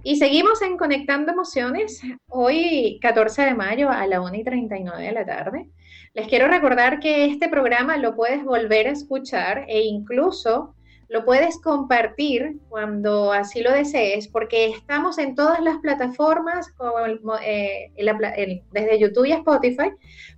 Y 0.03 0.17
seguimos 0.17 0.61
en 0.61 0.75
Conectando 0.75 1.31
Emociones, 1.31 2.01
hoy 2.27 2.99
14 3.01 3.43
de 3.43 3.53
mayo 3.53 3.89
a 3.89 4.05
la 4.05 4.19
1 4.19 4.35
y 4.35 4.43
39 4.43 5.01
de 5.01 5.11
la 5.13 5.25
tarde. 5.25 5.69
Les 6.13 6.27
quiero 6.27 6.49
recordar 6.49 6.99
que 6.99 7.25
este 7.25 7.47
programa 7.47 7.95
lo 7.95 8.17
puedes 8.17 8.43
volver 8.43 8.87
a 8.87 8.91
escuchar 8.91 9.63
e 9.69 9.83
incluso 9.83 10.75
lo 11.09 11.25
puedes 11.25 11.59
compartir 11.61 12.57
cuando 12.69 13.31
así 13.31 13.61
lo 13.61 13.71
desees, 13.71 14.27
porque 14.27 14.67
estamos 14.67 15.17
en 15.17 15.35
todas 15.35 15.59
las 15.61 15.77
plataformas, 15.77 16.73
eh, 17.45 17.91
desde 18.71 18.99
YouTube 18.99 19.25
y 19.25 19.31
Spotify, 19.33 19.91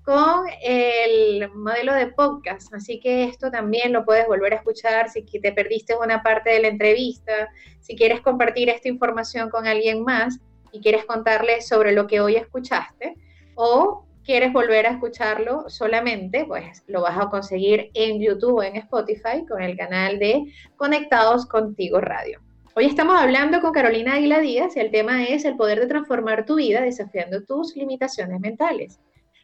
con 0.04 0.46
el 0.62 1.50
modelo 1.54 1.94
de 1.94 2.08
podcast. 2.08 2.74
Así 2.74 3.00
que 3.00 3.24
esto 3.24 3.52
también 3.52 3.94
lo 3.94 4.06
puedes 4.06 4.28
volver 4.28 4.54
a 4.54 4.58
escuchar 4.58 5.10
si 5.10 5.24
te 5.24 5.52
perdiste 5.52 5.96
una 5.96 6.22
parte 6.24 6.50
de 6.52 6.60
la 6.60 6.68
entrevista, 6.68 7.50
si 7.80 7.96
quieres 7.96 8.22
compartir 8.22 8.70
esta 8.70 8.88
información 8.88 9.50
con 9.50 9.68
alguien 9.68 10.04
más 10.04 10.40
y 10.72 10.82
quieres 10.82 11.06
contarle 11.06 11.62
sobre 11.62 11.94
lo 11.94 12.08
que 12.08 12.20
hoy 12.20 12.36
escuchaste, 12.36 13.16
o 13.56 14.05
quieres 14.26 14.52
volver 14.52 14.88
a 14.88 14.92
escucharlo 14.92 15.70
solamente, 15.70 16.46
pues 16.46 16.84
lo 16.88 17.04
vas 17.04 17.18
a 17.18 17.30
conseguir 17.30 17.92
en 17.94 18.20
YouTube 18.20 18.56
o 18.56 18.64
en 18.64 18.76
Spotify 18.78 19.46
con 19.48 19.62
el 19.62 19.78
canal 19.78 20.18
de 20.18 20.52
Conectados 20.76 21.46
Contigo 21.46 22.02
Radio. 22.02 22.42
Hoy 22.76 22.86
estamos 22.88 23.18
hablando 23.22 23.62
con 23.62 23.72
Carolina 23.72 24.16
Aguila 24.16 24.40
Díaz 24.40 24.76
y 24.76 24.80
el 24.80 24.90
tema 24.90 25.24
es 25.26 25.46
el 25.46 25.56
poder 25.56 25.80
de 25.80 25.86
transformar 25.86 26.46
tu 26.46 26.56
vida 26.56 26.82
desafiando 26.82 27.44
tus 27.44 27.76
limitaciones 27.76 28.40
mentales. 28.40 29.00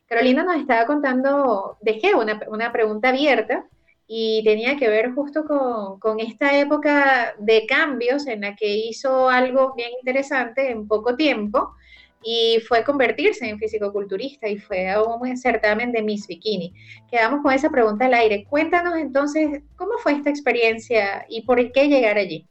Carolina 0.08 0.44
nos 0.44 0.58
estaba 0.58 0.88
contando, 0.88 1.78
dejé 1.82 2.16
una, 2.16 2.40
una 2.48 2.72
pregunta 2.72 3.10
abierta 3.10 3.66
y 4.08 4.44
tenía 4.44 4.78
que 4.78 4.90
ver 4.90 5.12
justo 5.14 5.46
con, 5.46 6.00
con, 6.00 6.20
esta 6.20 6.58
época 6.58 7.36
de 7.38 7.66
cambios 7.68 8.26
en 8.26 8.42
la 8.42 8.56
que 8.56 8.68
hizo 8.68 9.30
algo 9.30 9.74
bien 9.76 9.92
interesante 10.00 10.72
en 10.72 10.88
poco 10.88 11.16
tiempo 11.16 11.76
y 12.24 12.60
fue 12.68 12.84
convertirse 12.84 13.48
en 13.48 13.58
físico-culturista 13.58 14.48
y 14.48 14.58
fue 14.58 14.90
a 14.90 15.02
un 15.02 15.38
certamen 15.38 15.92
de 15.92 16.02
Miss 16.02 16.28
Bikini. 16.28 16.74
Quedamos 17.10 17.42
con 17.42 17.54
esa 17.54 17.70
pregunta 17.70 18.06
al 18.06 18.14
aire. 18.14 18.46
Cuéntanos 18.46 18.96
entonces, 18.96 19.62
¿cómo 19.76 19.94
fue 20.04 20.14
esta 20.14 20.30
experiencia 20.30 21.26
y 21.30 21.42
por 21.42 21.72
qué 21.72 21.88
llegar 21.88 22.18
allí? 22.18 22.46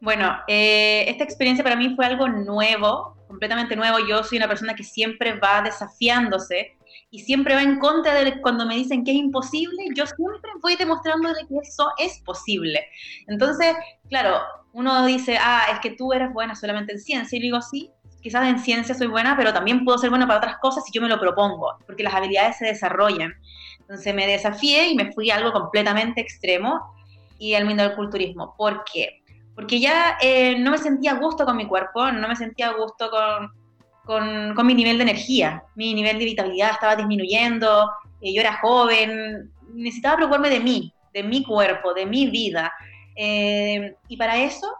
Bueno, 0.00 0.34
eh, 0.48 1.04
esta 1.08 1.24
experiencia 1.24 1.62
para 1.62 1.76
mí 1.76 1.94
fue 1.94 2.06
algo 2.06 2.26
nuevo, 2.26 3.16
completamente 3.26 3.76
nuevo. 3.76 3.98
Yo 4.08 4.24
soy 4.24 4.38
una 4.38 4.48
persona 4.48 4.74
que 4.74 4.84
siempre 4.84 5.34
va 5.34 5.60
desafiándose 5.60 6.76
y 7.10 7.20
siempre 7.20 7.54
va 7.54 7.62
en 7.62 7.78
contra 7.78 8.14
de 8.14 8.40
cuando 8.40 8.64
me 8.66 8.76
dicen 8.76 9.04
que 9.04 9.10
es 9.10 9.16
imposible, 9.16 9.88
yo 9.94 10.06
siempre 10.06 10.50
voy 10.62 10.76
demostrando 10.76 11.28
que 11.34 11.56
eso 11.62 11.90
es 11.98 12.20
posible. 12.20 12.86
Entonces, 13.26 13.74
claro, 14.08 14.38
uno 14.72 15.04
dice, 15.06 15.36
ah, 15.40 15.66
es 15.72 15.80
que 15.80 15.90
tú 15.90 16.12
eres 16.12 16.32
buena 16.32 16.54
solamente 16.54 16.92
en 16.92 17.00
ciencia, 17.00 17.36
y 17.36 17.42
digo, 17.42 17.60
sí, 17.60 17.90
quizás 18.22 18.48
en 18.48 18.58
ciencia 18.58 18.94
soy 18.94 19.06
buena, 19.06 19.36
pero 19.36 19.52
también 19.52 19.84
puedo 19.84 19.98
ser 19.98 20.10
buena 20.10 20.26
para 20.26 20.38
otras 20.38 20.58
cosas 20.58 20.84
si 20.84 20.92
yo 20.92 21.02
me 21.02 21.08
lo 21.08 21.18
propongo, 21.18 21.76
porque 21.86 22.02
las 22.02 22.14
habilidades 22.14 22.58
se 22.58 22.66
desarrollan. 22.66 23.34
Entonces 23.80 24.14
me 24.14 24.26
desafié 24.26 24.90
y 24.90 24.94
me 24.94 25.12
fui 25.12 25.30
a 25.30 25.36
algo 25.36 25.52
completamente 25.52 26.20
extremo 26.20 26.94
y 27.38 27.54
al 27.54 27.64
mundo 27.64 27.82
del 27.82 27.96
culturismo. 27.96 28.54
¿Por 28.56 28.84
qué? 28.84 29.22
Porque 29.54 29.80
ya 29.80 30.16
eh, 30.20 30.58
no 30.58 30.70
me 30.70 30.78
sentía 30.78 31.12
a 31.12 31.18
gusto 31.18 31.44
con 31.44 31.56
mi 31.56 31.66
cuerpo, 31.66 32.10
no 32.12 32.28
me 32.28 32.36
sentía 32.36 32.68
a 32.68 32.74
gusto 32.74 33.10
con, 33.10 33.52
con, 34.04 34.54
con 34.54 34.66
mi 34.66 34.74
nivel 34.74 34.98
de 34.98 35.02
energía, 35.02 35.64
mi 35.74 35.92
nivel 35.92 36.18
de 36.18 36.24
vitalidad 36.24 36.70
estaba 36.72 36.96
disminuyendo, 36.96 37.90
eh, 38.20 38.32
yo 38.32 38.40
era 38.40 38.58
joven, 38.58 39.50
necesitaba 39.74 40.16
preocuparme 40.16 40.50
de 40.50 40.60
mí, 40.60 40.92
de 41.12 41.22
mi 41.22 41.42
cuerpo, 41.42 41.94
de 41.94 42.06
mi 42.06 42.28
vida. 42.28 42.72
Eh, 43.16 43.96
y 44.08 44.16
para 44.16 44.38
eso 44.38 44.72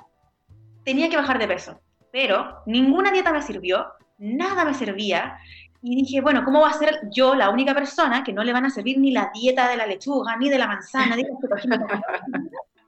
tenía 0.85 1.11
que 1.11 1.17
bajar 1.17 1.39
de 1.39 1.49
peso 1.49 1.81
pero 2.13 2.63
ninguna 2.67 3.11
dieta 3.11 3.33
me 3.33 3.43
sirvió, 3.43 3.87
nada 4.19 4.65
me 4.65 4.75
servía. 4.75 5.39
Y 5.83 5.97
dije, 5.97 6.21
bueno, 6.21 6.45
¿cómo 6.45 6.61
va 6.61 6.71
a 6.71 6.75
ser 6.75 7.01
yo 7.11 7.35
la 7.35 7.51
única 7.51 7.75
persona 7.75 8.23
que 8.23 8.33
no 8.33 8.45
le 8.45 8.53
van 8.53 8.67
a 8.67 8.71
servir 8.71 8.99
ni 8.99 9.13
la 9.13 9.31
dieta 9.33 9.69
de 9.69 9.77
la 9.77 9.87
lechuga, 9.87 10.37
ni 10.37 10.51
de 10.51 10.59
la 10.59 10.67
manzana, 10.67 11.17
ni 11.17 11.23
de 11.23 11.31
la 11.31 12.03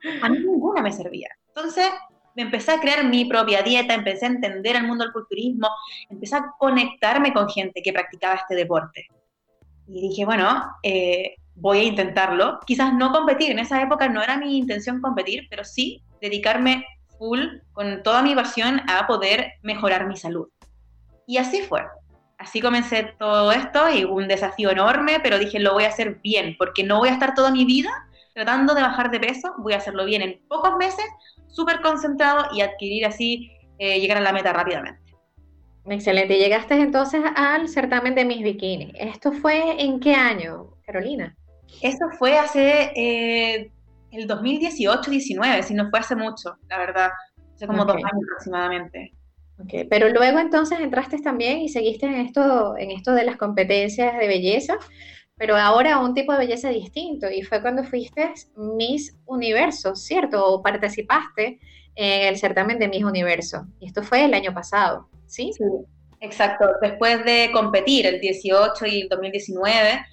A 0.22 0.28
mí 0.28 0.38
ninguna 0.38 0.82
me 0.82 0.92
servía. 0.92 1.28
Entonces 1.48 1.88
me 2.34 2.42
empecé 2.42 2.72
a 2.72 2.80
crear 2.80 3.04
mi 3.04 3.24
propia 3.24 3.62
dieta, 3.62 3.94
empecé 3.94 4.26
a 4.26 4.30
entender 4.30 4.76
el 4.76 4.86
mundo 4.86 5.04
del 5.04 5.12
culturismo, 5.12 5.68
empecé 6.08 6.36
a 6.36 6.52
conectarme 6.58 7.32
con 7.32 7.48
gente 7.48 7.82
que 7.82 7.92
practicaba 7.92 8.34
este 8.34 8.54
deporte. 8.54 9.06
Y 9.86 10.08
dije, 10.08 10.24
bueno, 10.24 10.64
eh, 10.82 11.36
voy 11.54 11.78
a 11.78 11.84
intentarlo. 11.84 12.60
Quizás 12.66 12.94
no 12.94 13.12
competir, 13.12 13.50
en 13.50 13.58
esa 13.58 13.82
época 13.82 14.08
no 14.08 14.22
era 14.22 14.36
mi 14.38 14.58
intención 14.58 15.00
competir, 15.00 15.46
pero 15.50 15.64
sí 15.64 16.02
dedicarme 16.20 16.84
con 17.72 18.02
toda 18.02 18.22
mi 18.22 18.34
pasión 18.34 18.80
a 18.88 19.06
poder 19.06 19.52
mejorar 19.62 20.06
mi 20.06 20.16
salud. 20.16 20.48
Y 21.26 21.38
así 21.38 21.62
fue. 21.62 21.82
Así 22.38 22.60
comencé 22.60 23.14
todo 23.18 23.52
esto 23.52 23.88
y 23.88 24.04
un 24.04 24.26
desafío 24.26 24.70
enorme, 24.70 25.20
pero 25.22 25.38
dije, 25.38 25.60
lo 25.60 25.74
voy 25.74 25.84
a 25.84 25.88
hacer 25.88 26.18
bien, 26.22 26.56
porque 26.58 26.82
no 26.82 26.98
voy 26.98 27.08
a 27.08 27.12
estar 27.12 27.34
toda 27.34 27.52
mi 27.52 27.64
vida 27.64 27.90
tratando 28.34 28.74
de 28.74 28.82
bajar 28.82 29.10
de 29.10 29.20
peso, 29.20 29.54
voy 29.58 29.74
a 29.74 29.76
hacerlo 29.76 30.04
bien 30.06 30.22
en 30.22 30.40
pocos 30.48 30.76
meses, 30.76 31.04
súper 31.48 31.80
concentrado 31.82 32.46
y 32.52 32.62
adquirir 32.62 33.06
así, 33.06 33.52
eh, 33.78 34.00
llegar 34.00 34.16
a 34.16 34.22
la 34.22 34.32
meta 34.32 34.52
rápidamente. 34.52 35.00
Excelente. 35.86 36.38
Llegaste 36.38 36.74
entonces 36.74 37.22
al 37.36 37.68
certamen 37.68 38.14
de 38.14 38.24
Miss 38.24 38.42
Bikini. 38.42 38.92
¿Esto 38.96 39.32
fue 39.32 39.82
en 39.82 40.00
qué 40.00 40.14
año, 40.14 40.70
Carolina? 40.86 41.36
Eso 41.80 42.08
fue 42.18 42.38
hace 42.38 42.92
eh, 42.94 43.70
el 44.12 44.28
2018-19, 44.28 45.62
si 45.62 45.74
no 45.74 45.90
fue 45.90 45.98
hace 45.98 46.14
mucho, 46.14 46.56
la 46.68 46.78
verdad, 46.78 47.10
hace 47.54 47.66
como 47.66 47.84
dos 47.84 47.96
años 47.96 48.24
aproximadamente. 48.30 49.12
Okay. 49.64 49.84
Pero 49.84 50.08
luego 50.08 50.38
entonces 50.38 50.80
entraste 50.80 51.18
también 51.18 51.58
y 51.58 51.68
seguiste 51.68 52.06
en 52.06 52.14
esto, 52.14 52.76
en 52.76 52.90
esto 52.90 53.12
de 53.12 53.24
las 53.24 53.36
competencias 53.36 54.18
de 54.18 54.26
belleza, 54.26 54.76
pero 55.36 55.56
ahora 55.56 55.98
un 55.98 56.14
tipo 56.14 56.32
de 56.32 56.38
belleza 56.38 56.68
distinto, 56.68 57.30
y 57.30 57.42
fue 57.42 57.60
cuando 57.62 57.84
fuiste 57.84 58.32
Miss 58.56 59.16
Universo, 59.24 59.96
¿cierto? 59.96 60.44
O 60.46 60.62
participaste 60.62 61.58
en 61.94 62.28
el 62.28 62.36
certamen 62.36 62.78
de 62.78 62.88
Miss 62.88 63.04
Universo. 63.04 63.66
Y 63.80 63.86
esto 63.86 64.02
fue 64.02 64.24
el 64.24 64.34
año 64.34 64.52
pasado, 64.52 65.08
¿sí? 65.26 65.52
Sí, 65.52 65.64
exacto. 66.20 66.66
Después 66.80 67.24
de 67.24 67.50
competir 67.52 68.06
el 68.06 68.20
18 68.20 68.86
y 68.86 69.00
el 69.02 69.08
2019, 69.08 70.06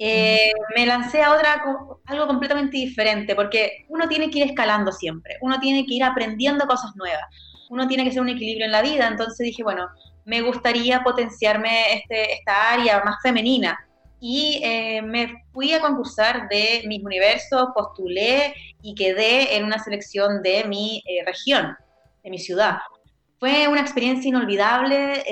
eh, 0.00 0.52
me 0.76 0.86
lancé 0.86 1.22
a 1.22 1.32
otra, 1.34 1.62
algo 2.06 2.26
completamente 2.26 2.76
diferente, 2.76 3.34
porque 3.34 3.84
uno 3.88 4.08
tiene 4.08 4.30
que 4.30 4.40
ir 4.40 4.46
escalando 4.46 4.92
siempre, 4.92 5.36
uno 5.40 5.58
tiene 5.58 5.86
que 5.86 5.94
ir 5.94 6.04
aprendiendo 6.04 6.66
cosas 6.66 6.94
nuevas, 6.96 7.24
uno 7.70 7.88
tiene 7.88 8.04
que 8.04 8.12
ser 8.12 8.20
un 8.20 8.28
equilibrio 8.28 8.66
en 8.66 8.72
la 8.72 8.82
vida, 8.82 9.08
entonces 9.08 9.38
dije, 9.38 9.62
bueno, 9.62 9.88
me 10.24 10.40
gustaría 10.42 11.02
potenciarme 11.02 11.94
este, 11.94 12.34
esta 12.34 12.72
área 12.72 13.02
más 13.04 13.16
femenina. 13.22 13.78
Y 14.20 14.60
eh, 14.64 15.02
me 15.02 15.44
fui 15.52 15.74
a 15.74 15.80
concursar 15.80 16.48
de 16.48 16.82
mis 16.86 17.04
universos, 17.04 17.68
postulé 17.74 18.54
y 18.80 18.94
quedé 18.94 19.56
en 19.56 19.64
una 19.64 19.78
selección 19.78 20.42
de 20.42 20.64
mi 20.64 21.02
eh, 21.06 21.22
región, 21.26 21.76
de 22.22 22.30
mi 22.30 22.38
ciudad. 22.38 22.78
Fue 23.38 23.68
una 23.68 23.82
experiencia 23.82 24.28
inolvidable 24.28 25.22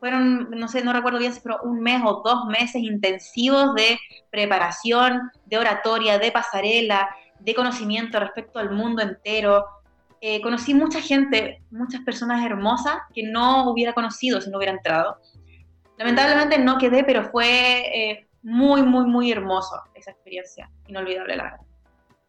fueron, 0.00 0.50
no 0.50 0.66
sé, 0.66 0.82
no 0.82 0.92
recuerdo 0.92 1.18
bien 1.18 1.32
fueron 1.32 1.60
un 1.62 1.80
mes 1.80 2.02
o 2.04 2.22
dos 2.24 2.46
meses 2.46 2.82
intensivos 2.82 3.74
de 3.74 3.98
preparación, 4.30 5.30
de 5.44 5.58
oratoria, 5.58 6.18
de 6.18 6.32
pasarela, 6.32 7.08
de 7.38 7.54
conocimiento 7.54 8.18
respecto 8.18 8.58
al 8.58 8.70
mundo 8.70 9.02
entero. 9.02 9.66
Eh, 10.22 10.40
conocí 10.40 10.74
mucha 10.74 11.00
gente, 11.00 11.62
muchas 11.70 12.00
personas 12.02 12.44
hermosas 12.44 12.96
que 13.14 13.22
no 13.22 13.70
hubiera 13.70 13.92
conocido 13.92 14.40
si 14.40 14.50
no 14.50 14.56
hubiera 14.56 14.72
entrado. 14.72 15.18
Lamentablemente 15.98 16.58
no 16.58 16.78
quedé, 16.78 17.04
pero 17.04 17.30
fue 17.30 17.82
eh, 17.94 18.28
muy, 18.42 18.82
muy, 18.82 19.06
muy 19.06 19.30
hermoso 19.30 19.82
esa 19.94 20.10
experiencia, 20.10 20.70
inolvidable 20.88 21.36
la 21.36 21.44
verdad. 21.44 21.69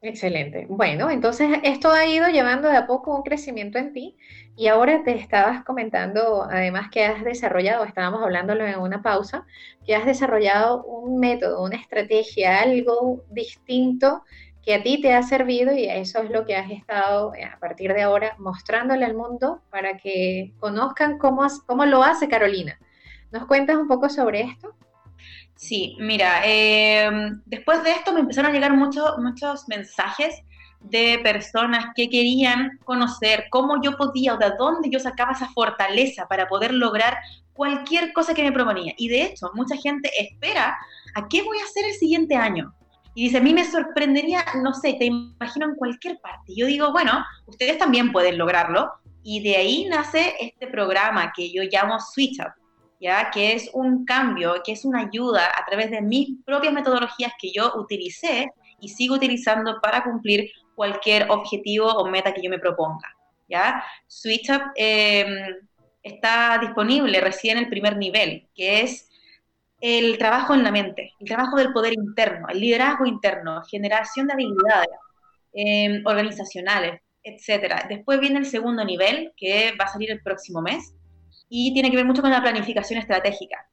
Excelente. 0.04 0.66
Bueno, 0.68 1.12
entonces 1.12 1.60
esto 1.64 1.92
ha 1.92 2.08
ido 2.08 2.28
llevando 2.28 2.68
de 2.70 2.78
a 2.78 2.88
poco 2.88 3.16
un 3.16 3.22
crecimiento 3.22 3.78
en 3.78 3.94
ti 3.94 4.18
y 4.56 4.68
ahora 4.68 5.04
te 5.04 5.12
estabas 5.16 5.64
comentando, 5.64 6.44
además 6.44 6.90
que 6.92 7.06
has 7.06 7.24
desarrollado, 7.24 7.84
estábamos 7.86 8.24
hablándolo 8.24 8.66
en 8.66 8.80
una 8.80 9.04
pausa, 9.04 9.46
que 9.86 9.96
has 9.96 10.06
desarrollado 10.08 10.84
un 10.86 11.20
método, 11.20 11.64
una 11.64 11.76
estrategia, 11.76 12.62
algo 12.62 13.24
distinto 13.30 14.24
que 14.64 14.74
a 14.74 14.82
ti 14.84 15.00
te 15.02 15.14
ha 15.14 15.22
servido 15.22 15.72
y 15.74 15.86
eso 15.86 16.22
es 16.24 16.32
lo 16.32 16.46
que 16.46 16.56
has 16.56 16.72
estado 16.72 17.36
eh, 17.36 17.44
a 17.46 17.60
partir 17.60 17.94
de 17.94 18.02
ahora 18.02 18.36
mostrándole 18.40 19.06
al 19.06 19.16
mundo 19.16 19.62
para 19.70 19.98
que 19.98 20.54
conozcan 20.60 21.20
cómo, 21.20 21.46
cómo 21.68 21.86
lo 21.86 22.04
hace 22.04 22.28
Carolina. 22.28 22.80
¿Nos 23.32 23.46
cuentas 23.46 23.78
un 23.78 23.88
poco 23.88 24.10
sobre 24.10 24.42
esto? 24.42 24.76
Sí, 25.62 25.95
mira, 26.00 26.41
em, 26.43 27.39
después 27.45 27.84
de 27.84 27.91
esto 27.91 28.12
me 28.12 28.21
empezaron 28.21 28.50
a 28.50 28.54
llegar 28.54 28.74
muchos 28.74 29.19
muchos 29.19 29.67
mensajes 29.67 30.41
de 30.80 31.19
personas 31.21 31.86
que 31.95 32.10
querían 32.10 32.80
conocer 32.84 33.45
cómo 33.52 33.80
yo 33.84 33.95
podía 33.95 34.34
o 34.34 34.38
de 34.38 34.54
dónde 34.58 34.89
yo 34.89 35.00
sacaba 35.00 35.34
esa 35.34 35.47
fortaleza 35.50 36.28
para 36.28 36.47
poder 36.47 36.74
lograr 36.74 37.15
cualquier 37.54 38.12
cosa 38.12 38.34
que 38.34 38.41
me 38.41 38.52
proponía. 38.52 38.95
Y 38.97 39.10
de 39.10 39.21
hecho, 39.21 39.52
mucha 39.54 39.78
gente 39.78 40.10
espera 40.19 40.76
a 41.13 41.28
qué 41.28 41.43
voy 41.43 41.60
a 41.60 41.65
hacer 41.65 41.86
el 41.86 41.93
siguiente 41.93 42.36
año. 42.36 42.74
Y 43.13 43.26
dice, 43.26 43.38
a 43.38 43.41
mí 43.41 43.54
me 43.54 43.63
sorprendería, 43.63 44.43
no 44.63 44.74
sé, 44.74 44.93
te 44.93 45.06
imagino 45.06 45.67
en 45.67 45.76
cualquier 45.76 46.19
parte. 46.21 46.56
Yo 46.56 46.65
digo, 46.65 46.91
bueno, 46.91 47.24
ustedes 47.45 47.78
también 47.78 48.12
pueden 48.12 48.39
lograrlo. 48.39 48.91
Y 49.21 49.43
de 49.43 49.58
ahí 49.58 49.86
nace 49.86 50.34
este 50.39 50.65
programa 50.65 51.32
que 51.36 51.52
yo 51.52 51.62
llamo 51.71 52.00
Switch 52.00 52.39
Up 52.39 52.61
¿ya? 53.02 53.32
que 53.32 53.54
es 53.54 53.70
un 53.74 54.06
cambio, 54.06 54.62
que 54.64 54.74
es 54.74 54.86
una 54.86 55.02
ayuda 55.02 55.48
a 55.48 55.66
través 55.66 55.90
de 55.90 56.02
mis 56.02 56.30
propias 56.46 56.74
metodologías 56.74 57.34
que 57.42 57.52
yo 57.52 57.74
utilicé 57.76 58.52
y 58.80 58.90
sigo 58.90 59.16
utilizando 59.16 59.82
para 59.82 60.04
cumplir 60.04 60.50
cualquier 60.76 61.30
objetivo 61.30 61.88
o 61.88 62.08
meta 62.10 62.34
que 62.34 62.42
yo 62.44 62.50
me 62.50 62.60
proponga. 62.60 63.10
¿ya? 63.50 63.84
SwitchUp 64.08 64.62
em, 64.76 65.28
está 66.04 66.60
disponible 66.60 67.20
recién 67.20 67.58
en 67.58 67.66
el 67.66 67.70
primer 67.70 67.98
nivel, 67.98 68.48
que 68.56 68.82
es 68.82 69.10
el 69.82 70.18
trabajo 70.20 70.54
en 70.54 70.64
la 70.64 70.72
mente, 70.72 71.14
el 71.20 71.28
trabajo 71.28 71.58
del 71.58 71.74
poder 71.74 71.94
interno, 71.94 72.48
el 72.50 72.60
liderazgo 72.60 73.06
interno, 73.06 73.64
generación 73.64 74.28
de 74.28 74.34
habilidades 74.34 74.90
em, 75.54 76.04
organizacionales, 76.06 77.02
etc. 77.24 77.86
Después 77.90 78.20
viene 78.20 78.40
el 78.40 78.46
segundo 78.46 78.86
nivel, 78.86 79.34
que 79.36 79.74
va 79.80 79.86
a 79.86 79.94
salir 79.94 80.12
el 80.12 80.22
próximo 80.22 80.62
mes, 80.62 80.94
y 81.54 81.74
tiene 81.74 81.92
que 81.92 81.98
ver 81.98 82.06
mucho 82.06 82.22
con 82.22 82.32
la 82.32 82.42
planificación 82.42 82.98
estratégica. 82.98 83.68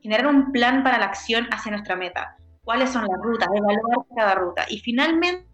Generar 0.00 0.28
un 0.28 0.52
plan 0.52 0.84
para 0.84 0.96
la 0.96 1.06
acción 1.06 1.44
hacia 1.50 1.72
nuestra 1.72 1.96
meta. 1.96 2.36
¿Cuáles 2.62 2.90
son 2.90 3.02
las 3.02 3.20
rutas? 3.20 3.48
Evaluar 3.52 4.06
cada 4.16 4.36
ruta. 4.36 4.64
Y 4.68 4.78
finalmente, 4.78 5.44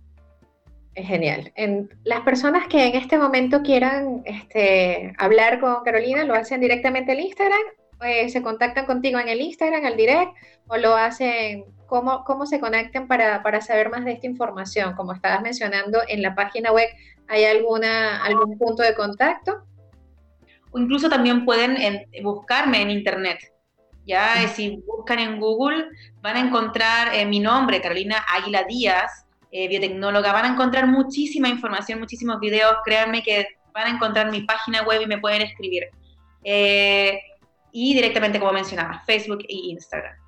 Genial. 0.96 1.52
En, 1.56 1.90
las 2.04 2.20
personas 2.20 2.68
que 2.68 2.86
en 2.86 2.94
este 2.94 3.18
momento 3.18 3.62
quieran 3.62 4.22
este, 4.24 5.12
hablar 5.18 5.60
con 5.60 5.84
Carolina, 5.84 6.24
¿lo 6.24 6.34
hacen 6.34 6.60
directamente 6.60 7.12
en 7.12 7.20
Instagram? 7.20 7.60
Eh, 8.02 8.30
¿Se 8.30 8.42
contactan 8.42 8.86
contigo 8.86 9.18
en 9.18 9.28
el 9.28 9.42
Instagram, 9.42 9.84
al 9.84 9.96
direct? 9.96 10.32
¿O 10.68 10.76
lo 10.78 10.94
hacen? 10.94 11.64
¿Cómo, 11.94 12.24
cómo 12.24 12.44
se 12.44 12.58
conectan 12.58 13.06
para, 13.06 13.40
para, 13.44 13.60
saber 13.60 13.88
más 13.88 14.04
de 14.04 14.10
esta 14.10 14.26
información? 14.26 14.96
Como 14.96 15.12
estabas 15.12 15.42
mencionando, 15.42 16.00
en 16.08 16.22
la 16.22 16.34
página 16.34 16.72
web, 16.72 16.88
¿hay 17.28 17.44
alguna, 17.44 18.24
algún 18.24 18.58
punto 18.58 18.82
de 18.82 18.96
contacto? 18.96 19.62
O 20.72 20.80
incluso 20.80 21.08
también 21.08 21.44
pueden 21.44 22.04
buscarme 22.20 22.82
en 22.82 22.90
Internet. 22.90 23.38
Ya, 24.04 24.48
si 24.48 24.82
buscan 24.84 25.20
en 25.20 25.38
Google, 25.38 25.86
van 26.20 26.34
a 26.34 26.40
encontrar 26.40 27.14
eh, 27.14 27.24
mi 27.26 27.38
nombre, 27.38 27.80
Carolina 27.80 28.24
Águila 28.26 28.64
Díaz, 28.64 29.26
eh, 29.52 29.68
biotecnóloga, 29.68 30.32
van 30.32 30.46
a 30.46 30.48
encontrar 30.48 30.88
muchísima 30.88 31.48
información, 31.48 32.00
muchísimos 32.00 32.40
videos, 32.40 32.74
créanme 32.84 33.22
que 33.22 33.46
van 33.72 33.86
a 33.86 33.90
encontrar 33.90 34.32
mi 34.32 34.40
página 34.40 34.82
web 34.82 35.00
y 35.02 35.06
me 35.06 35.18
pueden 35.18 35.42
escribir. 35.42 35.84
Eh, 36.42 37.20
y 37.70 37.94
directamente, 37.94 38.40
como 38.40 38.52
mencionaba, 38.52 39.00
Facebook 39.06 39.42
e 39.48 39.54
Instagram. 39.54 40.23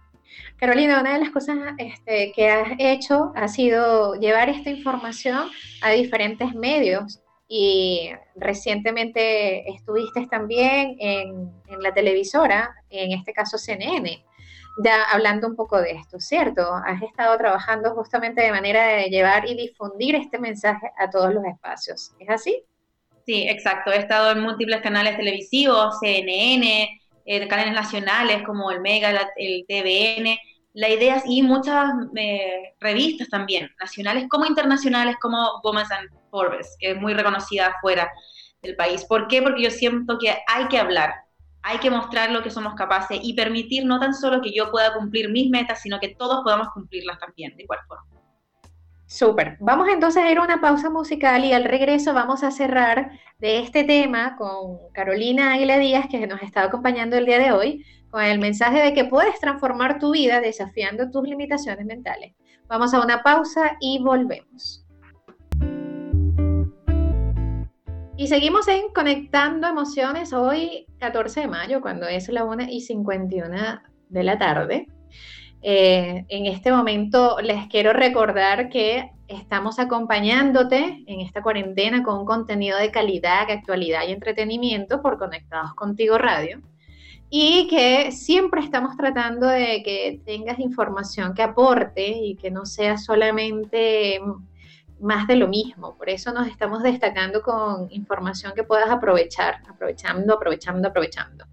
Carolina, 0.56 1.00
una 1.00 1.14
de 1.14 1.20
las 1.20 1.30
cosas 1.30 1.58
este, 1.78 2.32
que 2.32 2.48
has 2.48 2.72
hecho 2.78 3.32
ha 3.34 3.48
sido 3.48 4.14
llevar 4.14 4.48
esta 4.48 4.70
información 4.70 5.48
a 5.82 5.90
diferentes 5.90 6.54
medios 6.54 7.20
y 7.48 8.10
recientemente 8.34 9.70
estuviste 9.70 10.26
también 10.26 10.96
en, 10.98 11.52
en 11.68 11.82
la 11.82 11.92
televisora, 11.94 12.74
en 12.90 13.12
este 13.12 13.32
caso 13.32 13.58
CNN 13.58 14.24
ya 14.76 15.04
hablando 15.04 15.46
un 15.48 15.56
poco 15.56 15.80
de 15.80 15.92
esto, 15.92 16.20
¿cierto? 16.20 16.62
Has 16.74 17.02
estado 17.02 17.36
trabajando 17.38 17.94
justamente 17.94 18.42
de 18.42 18.50
manera 18.50 18.86
de 18.88 19.08
llevar 19.08 19.48
y 19.48 19.56
difundir 19.56 20.14
este 20.14 20.38
mensaje 20.38 20.90
a 20.98 21.08
todos 21.08 21.32
los 21.32 21.44
espacios. 21.44 22.12
¿Es 22.18 22.28
así? 22.28 22.62
Sí, 23.24 23.48
exacto. 23.48 23.90
He 23.90 23.98
estado 23.98 24.32
en 24.32 24.40
múltiples 24.40 24.80
canales 24.82 25.16
televisivos, 25.16 25.98
CNN, 26.00 27.00
eh, 27.26 27.46
canales 27.48 27.74
nacionales 27.74 28.42
como 28.42 28.70
el 28.70 28.80
Mega, 28.80 29.10
el 29.36 29.64
TVN, 29.66 30.38
la 30.74 30.90
idea 30.90 31.22
y 31.26 31.42
muchas 31.42 31.90
eh, 32.16 32.74
revistas 32.80 33.28
también, 33.28 33.70
nacionales 33.80 34.26
como 34.28 34.46
internacionales, 34.46 35.16
como 35.20 35.60
Women's 35.64 35.90
and 35.90 36.08
Forbes, 36.30 36.76
que 36.78 36.90
es 36.90 37.00
muy 37.00 37.14
reconocida 37.14 37.74
fuera 37.80 38.10
del 38.62 38.76
país. 38.76 39.04
¿Por 39.04 39.26
qué? 39.26 39.42
Porque 39.42 39.62
yo 39.62 39.70
siento 39.70 40.18
que 40.18 40.36
hay 40.46 40.68
que 40.68 40.78
hablar, 40.78 41.14
hay 41.62 41.78
que 41.78 41.90
mostrar 41.90 42.30
lo 42.30 42.42
que 42.42 42.50
somos 42.50 42.74
capaces 42.74 43.18
y 43.22 43.34
permitir 43.34 43.86
no 43.86 43.98
tan 43.98 44.14
solo 44.14 44.40
que 44.42 44.52
yo 44.52 44.70
pueda 44.70 44.94
cumplir 44.94 45.30
mis 45.30 45.50
metas, 45.50 45.80
sino 45.82 45.98
que 45.98 46.14
todos 46.14 46.44
podamos 46.44 46.68
cumplirlas 46.74 47.18
también, 47.18 47.56
de 47.56 47.62
igual 47.62 47.80
forma. 47.88 48.15
Súper. 49.16 49.56
Vamos 49.60 49.88
entonces 49.88 50.22
a 50.22 50.30
ir 50.30 50.36
a 50.36 50.42
una 50.42 50.60
pausa 50.60 50.90
musical 50.90 51.42
y 51.42 51.54
al 51.54 51.64
regreso 51.64 52.12
vamos 52.12 52.42
a 52.42 52.50
cerrar 52.50 53.12
de 53.38 53.60
este 53.60 53.82
tema 53.82 54.36
con 54.36 54.76
Carolina 54.92 55.54
Aguila 55.54 55.78
Díaz, 55.78 56.06
que 56.10 56.26
nos 56.26 56.42
está 56.42 56.64
acompañando 56.64 57.16
el 57.16 57.24
día 57.24 57.38
de 57.38 57.50
hoy, 57.50 57.82
con 58.10 58.22
el 58.22 58.38
mensaje 58.38 58.82
de 58.82 58.92
que 58.92 59.06
puedes 59.06 59.40
transformar 59.40 59.98
tu 59.98 60.12
vida 60.12 60.42
desafiando 60.42 61.10
tus 61.10 61.26
limitaciones 61.26 61.86
mentales. 61.86 62.34
Vamos 62.68 62.92
a 62.92 63.00
una 63.00 63.22
pausa 63.22 63.78
y 63.80 64.02
volvemos. 64.02 64.84
Y 68.18 68.26
seguimos 68.26 68.68
en 68.68 68.92
Conectando 68.94 69.66
Emociones 69.66 70.34
hoy, 70.34 70.84
14 70.98 71.40
de 71.40 71.48
mayo, 71.48 71.80
cuando 71.80 72.06
es 72.06 72.28
la 72.28 72.44
1 72.44 72.64
y 72.68 72.82
51 72.82 73.80
de 74.10 74.22
la 74.22 74.36
tarde. 74.36 74.88
Eh, 75.68 76.24
en 76.28 76.46
este 76.46 76.70
momento 76.70 77.38
les 77.42 77.66
quiero 77.66 77.92
recordar 77.92 78.68
que 78.68 79.10
estamos 79.26 79.80
acompañándote 79.80 81.02
en 81.08 81.20
esta 81.20 81.42
cuarentena 81.42 82.04
con 82.04 82.20
un 82.20 82.24
contenido 82.24 82.78
de 82.78 82.92
calidad, 82.92 83.50
actualidad 83.50 84.02
y 84.06 84.12
entretenimiento 84.12 85.02
por 85.02 85.18
Conectados 85.18 85.74
Contigo 85.74 86.18
Radio. 86.18 86.62
Y 87.30 87.66
que 87.66 88.12
siempre 88.12 88.60
estamos 88.60 88.96
tratando 88.96 89.48
de 89.48 89.82
que 89.82 90.20
tengas 90.24 90.60
información 90.60 91.34
que 91.34 91.42
aporte 91.42 92.10
y 92.10 92.36
que 92.36 92.52
no 92.52 92.64
sea 92.64 92.96
solamente 92.96 94.20
más 95.00 95.26
de 95.26 95.34
lo 95.34 95.48
mismo. 95.48 95.96
Por 95.96 96.10
eso 96.10 96.32
nos 96.32 96.46
estamos 96.46 96.84
destacando 96.84 97.42
con 97.42 97.88
información 97.90 98.52
que 98.54 98.62
puedas 98.62 98.88
aprovechar, 98.88 99.56
aprovechando, 99.68 100.34
aprovechando, 100.34 100.86
aprovechando. 100.86 101.44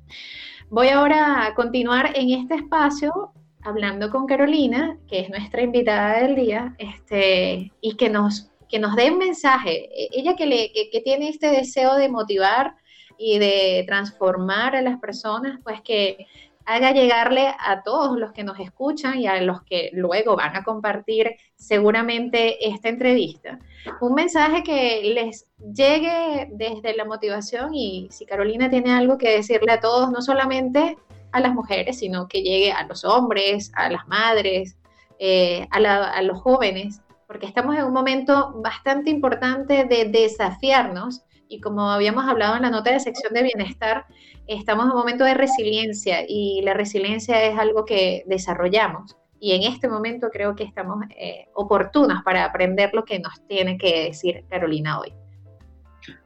Voy 0.69 0.89
ahora 0.89 1.47
a 1.47 1.55
continuar 1.55 2.11
en 2.13 2.29
este 2.29 2.53
espacio 2.53 3.33
hablando 3.65 4.09
con 4.09 4.25
Carolina, 4.25 4.97
que 5.07 5.19
es 5.19 5.29
nuestra 5.29 5.61
invitada 5.61 6.21
del 6.21 6.35
día, 6.35 6.75
este, 6.77 7.71
y 7.81 7.95
que 7.95 8.09
nos, 8.09 8.51
que 8.69 8.79
nos 8.79 8.95
dé 8.95 9.11
un 9.11 9.17
mensaje. 9.17 9.89
E, 9.93 10.09
ella 10.11 10.35
que, 10.35 10.45
le, 10.45 10.71
que 10.71 11.01
tiene 11.01 11.29
este 11.29 11.47
deseo 11.47 11.95
de 11.95 12.09
motivar 12.09 12.75
y 13.17 13.39
de 13.39 13.83
transformar 13.87 14.75
a 14.75 14.81
las 14.81 14.99
personas, 14.99 15.59
pues 15.63 15.81
que 15.81 16.27
haga 16.65 16.91
llegarle 16.91 17.53
a 17.59 17.83
todos 17.83 18.17
los 18.17 18.31
que 18.31 18.43
nos 18.43 18.59
escuchan 18.59 19.19
y 19.19 19.27
a 19.27 19.41
los 19.41 19.63
que 19.63 19.89
luego 19.93 20.35
van 20.35 20.55
a 20.55 20.63
compartir 20.63 21.35
seguramente 21.55 22.67
esta 22.67 22.89
entrevista, 22.89 23.59
un 24.01 24.13
mensaje 24.13 24.63
que 24.63 25.01
les 25.13 25.47
llegue 25.59 26.49
desde 26.51 26.95
la 26.95 27.05
motivación 27.05 27.73
y 27.73 28.07
si 28.11 28.25
Carolina 28.25 28.69
tiene 28.69 28.93
algo 28.93 29.17
que 29.17 29.29
decirle 29.29 29.71
a 29.73 29.79
todos, 29.79 30.11
no 30.11 30.21
solamente 30.21 30.97
a 31.33 31.39
las 31.39 31.53
mujeres, 31.53 31.99
sino 31.99 32.27
que 32.27 32.41
llegue 32.41 32.71
a 32.71 32.85
los 32.85 33.03
hombres, 33.03 33.71
a 33.75 33.89
las 33.89 34.07
madres, 34.07 34.77
eh, 35.19 35.67
a 35.71 36.21
los 36.21 36.39
jóvenes, 36.41 37.01
porque 37.27 37.45
estamos 37.45 37.75
en 37.75 37.85
un 37.85 37.93
momento 37.93 38.53
bastante 38.61 39.09
importante 39.09 39.85
de 39.85 40.05
desafiarnos 40.05 41.23
y 41.47 41.59
como 41.59 41.89
habíamos 41.91 42.27
hablado 42.27 42.55
en 42.55 42.63
la 42.63 42.69
nota 42.69 42.91
de 42.91 42.99
sección 42.99 43.33
de 43.33 43.43
bienestar, 43.43 44.05
estamos 44.47 44.85
en 44.85 44.91
un 44.91 44.97
momento 44.97 45.23
de 45.23 45.33
resiliencia 45.33 46.25
y 46.27 46.61
la 46.63 46.73
resiliencia 46.73 47.43
es 47.43 47.57
algo 47.57 47.85
que 47.85 48.23
desarrollamos. 48.25 49.15
Y 49.39 49.51
en 49.51 49.63
este 49.63 49.87
momento 49.87 50.29
creo 50.31 50.55
que 50.55 50.63
estamos 50.63 51.03
eh, 51.17 51.47
oportunos 51.53 52.23
para 52.23 52.45
aprender 52.45 52.91
lo 52.93 53.03
que 53.03 53.19
nos 53.19 53.45
tiene 53.47 53.77
que 53.77 54.05
decir 54.05 54.45
Carolina 54.49 54.99
hoy. 54.99 55.13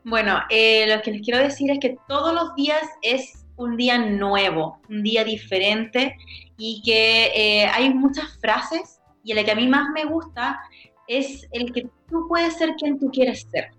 Bueno, 0.04 0.40
eh, 0.50 0.86
lo 0.94 1.02
que 1.02 1.12
les 1.12 1.22
quiero 1.22 1.40
decir 1.40 1.72
es 1.72 1.80
que 1.80 1.98
todos 2.08 2.34
los 2.34 2.56
días 2.56 2.84
es 3.02 3.47
un 3.58 3.76
día 3.76 3.98
nuevo, 3.98 4.80
un 4.90 5.04
día 5.04 5.24
diferente 5.24 6.16
y 6.58 6.82
que 6.84 7.32
eh, 7.36 7.68
hay 7.68 7.94
muchas 7.94 8.38
frases 8.40 9.02
y 9.24 9.34
la 9.34 9.44
que 9.44 9.52
a 9.52 9.56
mí 9.56 9.68
más 9.68 9.90
me 9.94 10.06
gusta 10.06 10.60
es 11.08 11.48
el 11.52 11.74
que 11.74 11.90
tú 12.10 12.28
puedes 12.28 12.56
ser 12.56 12.76
quien 12.76 13.00
tú 13.00 13.10
quieres 13.12 13.48
ser. 13.52 13.72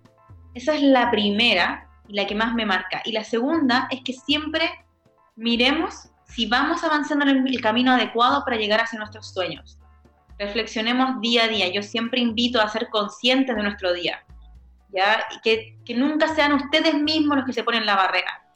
Esa 0.55 0.75
es 0.75 0.83
la 0.83 1.11
primera 1.11 1.89
y 2.09 2.15
la 2.15 2.27
que 2.27 2.35
más 2.35 2.55
me 2.55 2.67
marca. 2.67 3.03
Y 3.05 3.13
la 3.13 3.25
segunda 3.25 3.89
es 3.91 4.03
que 4.03 4.13
siempre 4.13 4.71
miremos 5.37 6.11
si 6.27 6.47
vamos 6.47 6.85
avanzando 6.85 7.27
en 7.27 7.47
el 7.47 7.61
camino 7.61 7.93
adecuado 7.93 8.45
para 8.45 8.57
llegar 8.57 8.81
hacia 8.81 8.99
nuestros 8.99 9.33
sueños. 9.33 9.79
Reflexionemos 10.39 11.21
día 11.21 11.45
a 11.45 11.49
día. 11.49 11.69
Yo 11.69 11.83
siempre 11.83 12.21
invito 12.21 12.61
a 12.61 12.69
ser 12.69 12.89
conscientes 12.91 13.57
de 13.57 13.63
nuestro 13.63 13.93
día. 13.93 14.25
¿ya? 14.91 15.25
que, 15.43 15.79
que 15.85 15.95
nunca 15.95 16.35
sean 16.35 16.53
ustedes 16.53 16.95
mismos 16.95 17.37
los 17.39 17.47
que 17.47 17.53
se 17.53 17.65
ponen 17.65 17.87
la 17.87 17.97
barrera. 17.97 18.48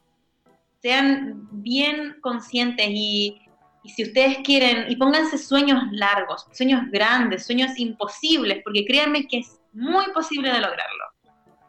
Sean 0.83 1.49
bien 1.63 2.17
conscientes 2.21 2.87
y, 2.91 3.41
y 3.85 3.89
si 3.91 4.03
ustedes 4.03 4.39
quieren, 4.45 4.91
y 4.91 4.97
pónganse 4.97 5.39
sueños 5.39 5.81
largos, 5.93 6.47
sueños 6.53 6.83
grandes, 6.91 7.47
sueños 7.47 7.71
imposibles, 7.77 8.61
porque 8.65 8.85
créanme 8.85 9.27
que 9.27 9.39
es 9.39 9.61
muy 9.73 10.05
posible 10.13 10.53
de 10.53 10.61
lograrlo. 10.61 11.05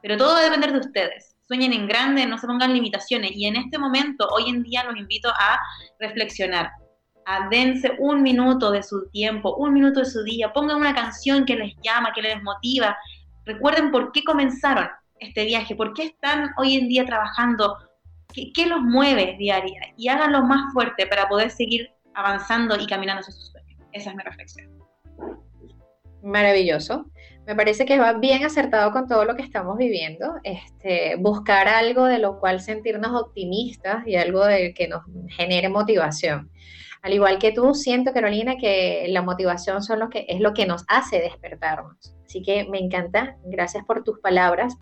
Pero 0.02 0.18
todo 0.18 0.34
va 0.34 0.40
a 0.40 0.44
depender 0.44 0.74
de 0.74 0.80
ustedes. 0.80 1.36
Sueñen 1.48 1.74
en 1.74 1.88
grande, 1.88 2.26
no 2.26 2.38
se 2.38 2.48
pongan 2.48 2.74
limitaciones. 2.74 3.32
Y 3.36 3.46
en 3.46 3.56
este 3.56 3.78
momento, 3.78 4.28
hoy 4.30 4.50
en 4.50 4.62
día, 4.64 4.84
los 4.84 4.98
invito 4.98 5.30
a 5.30 5.60
reflexionar. 6.00 6.72
A 7.26 7.48
dense 7.48 7.96
un 8.00 8.22
minuto 8.22 8.70
de 8.72 8.84
su 8.84 9.10
tiempo, 9.12 9.56
un 9.56 9.74
minuto 9.74 10.02
de 10.02 10.06
su 10.06 10.24
día. 10.24 10.52
Pongan 10.52 10.78
una 10.78 10.94
canción 10.94 11.46
que 11.46 11.56
les 11.56 11.74
llama, 11.82 12.12
que 12.14 12.22
les 12.22 12.42
motiva. 12.44 12.98
Recuerden 13.46 13.92
por 13.92 14.12
qué 14.12 14.24
comenzaron 14.24 14.90
este 15.20 15.46
viaje, 15.46 15.76
por 15.76 15.94
qué 15.94 16.04
están 16.04 16.52
hoy 16.58 16.76
en 16.76 16.90
día 16.90 17.06
trabajando, 17.06 17.78
qué, 18.34 18.66
los 18.66 18.82
mueve 18.82 19.36
diaria 19.38 19.94
y 19.98 20.08
háganlo 20.08 20.44
más 20.44 20.74
fuerte 20.74 21.08
para 21.08 21.28
poder 21.28 21.52
seguir 21.52 21.92
avanzando 22.14 22.76
y 22.80 22.86
caminando 22.88 23.22
hacia 23.22 23.34
sus 23.34 23.52
sueños. 23.52 23.82
Esa 23.92 24.10
es 24.10 24.16
mi 24.16 24.24
reflexión. 24.24 24.72
Maravilloso. 26.22 27.06
Me 27.46 27.56
parece 27.56 27.86
que 27.86 28.00
va 28.00 28.14
bien 28.14 28.46
acertado 28.46 28.92
con 28.92 29.08
todo 29.08 29.26
lo 29.26 29.36
que 29.36 29.42
estamos 29.42 29.78
viviendo. 29.78 30.36
Este, 30.44 31.18
buscar 31.18 31.68
algo 31.68 32.06
de 32.06 32.20
lo 32.20 32.40
cual 32.40 32.62
sentirnos 32.62 33.12
optimistas 33.22 34.08
y 34.08 34.16
algo 34.16 34.46
de 34.46 34.74
que 34.74 34.88
nos 34.88 35.04
genere 35.36 35.68
motivación. 35.68 36.50
Al 37.04 37.14
igual 37.14 37.38
que 37.38 37.52
tú, 37.52 37.76
siento, 37.76 38.14
Carolina, 38.14 38.56
que 38.56 39.06
la 39.10 39.22
motivación 39.22 39.84
son 39.84 40.00
lo 40.00 40.10
que, 40.10 40.26
es 40.30 40.40
lo 40.40 40.54
que 40.54 40.66
nos 40.66 40.86
hace 40.88 41.20
despertarnos. 41.20 42.16
Así 42.26 42.42
que 42.42 42.64
me 42.70 42.80
encanta. 42.80 43.36
Gracias 43.44 43.84
por 43.84 44.06
tus 44.06 44.20
palabras. 44.20 44.78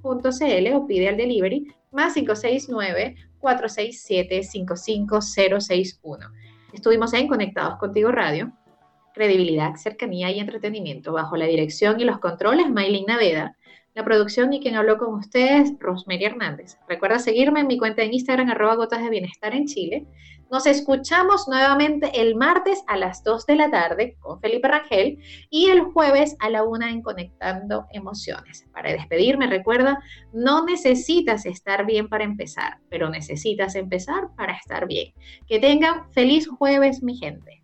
o 0.02 0.86
pide 0.86 1.08
al 1.08 1.16
delivery 1.16 1.74
más 1.90 2.12
569 2.14 3.16
467 3.38 4.42
55061. 4.42 6.30
Estuvimos 6.72 7.12
en 7.14 7.28
Conectados 7.28 7.78
Contigo 7.78 8.12
Radio, 8.12 8.52
credibilidad, 9.14 9.74
cercanía 9.76 10.30
y 10.30 10.38
entretenimiento 10.38 11.12
bajo 11.12 11.36
la 11.36 11.46
dirección 11.46 12.00
y 12.00 12.04
los 12.04 12.18
controles 12.18 12.70
Maylin 12.70 13.06
Naveda, 13.06 13.56
la 13.94 14.04
producción 14.04 14.52
y 14.52 14.60
quien 14.60 14.76
habló 14.76 14.96
con 14.98 15.14
ustedes, 15.14 15.72
Rosemary 15.78 16.24
Hernández. 16.24 16.78
Recuerda 16.88 17.18
seguirme 17.18 17.60
en 17.60 17.66
mi 17.66 17.78
cuenta 17.78 18.02
en 18.02 18.14
Instagram, 18.14 18.50
arroba 18.50 18.76
gotas 18.76 19.02
de 19.02 19.10
bienestar 19.10 19.54
en 19.54 19.66
Chile. 19.66 20.06
Nos 20.50 20.66
escuchamos 20.66 21.48
nuevamente 21.48 22.20
el 22.20 22.34
martes 22.34 22.82
a 22.86 22.96
las 22.96 23.24
2 23.24 23.46
de 23.46 23.56
la 23.56 23.70
tarde 23.70 24.16
con 24.20 24.40
Felipe 24.40 24.68
Rangel 24.68 25.18
y 25.48 25.70
el 25.70 25.80
jueves 25.80 26.36
a 26.40 26.50
la 26.50 26.62
1 26.62 26.86
en 26.86 27.02
Conectando 27.02 27.86
Emociones. 27.90 28.66
Para 28.72 28.92
despedirme, 28.92 29.46
recuerda, 29.46 30.02
no 30.32 30.64
necesitas 30.64 31.46
estar 31.46 31.86
bien 31.86 32.08
para 32.08 32.24
empezar, 32.24 32.78
pero 32.90 33.08
necesitas 33.08 33.74
empezar 33.74 34.28
para 34.36 34.52
estar 34.52 34.86
bien. 34.86 35.14
Que 35.46 35.58
tengan 35.58 36.12
feliz 36.12 36.46
jueves, 36.48 37.02
mi 37.02 37.16
gente. 37.16 37.61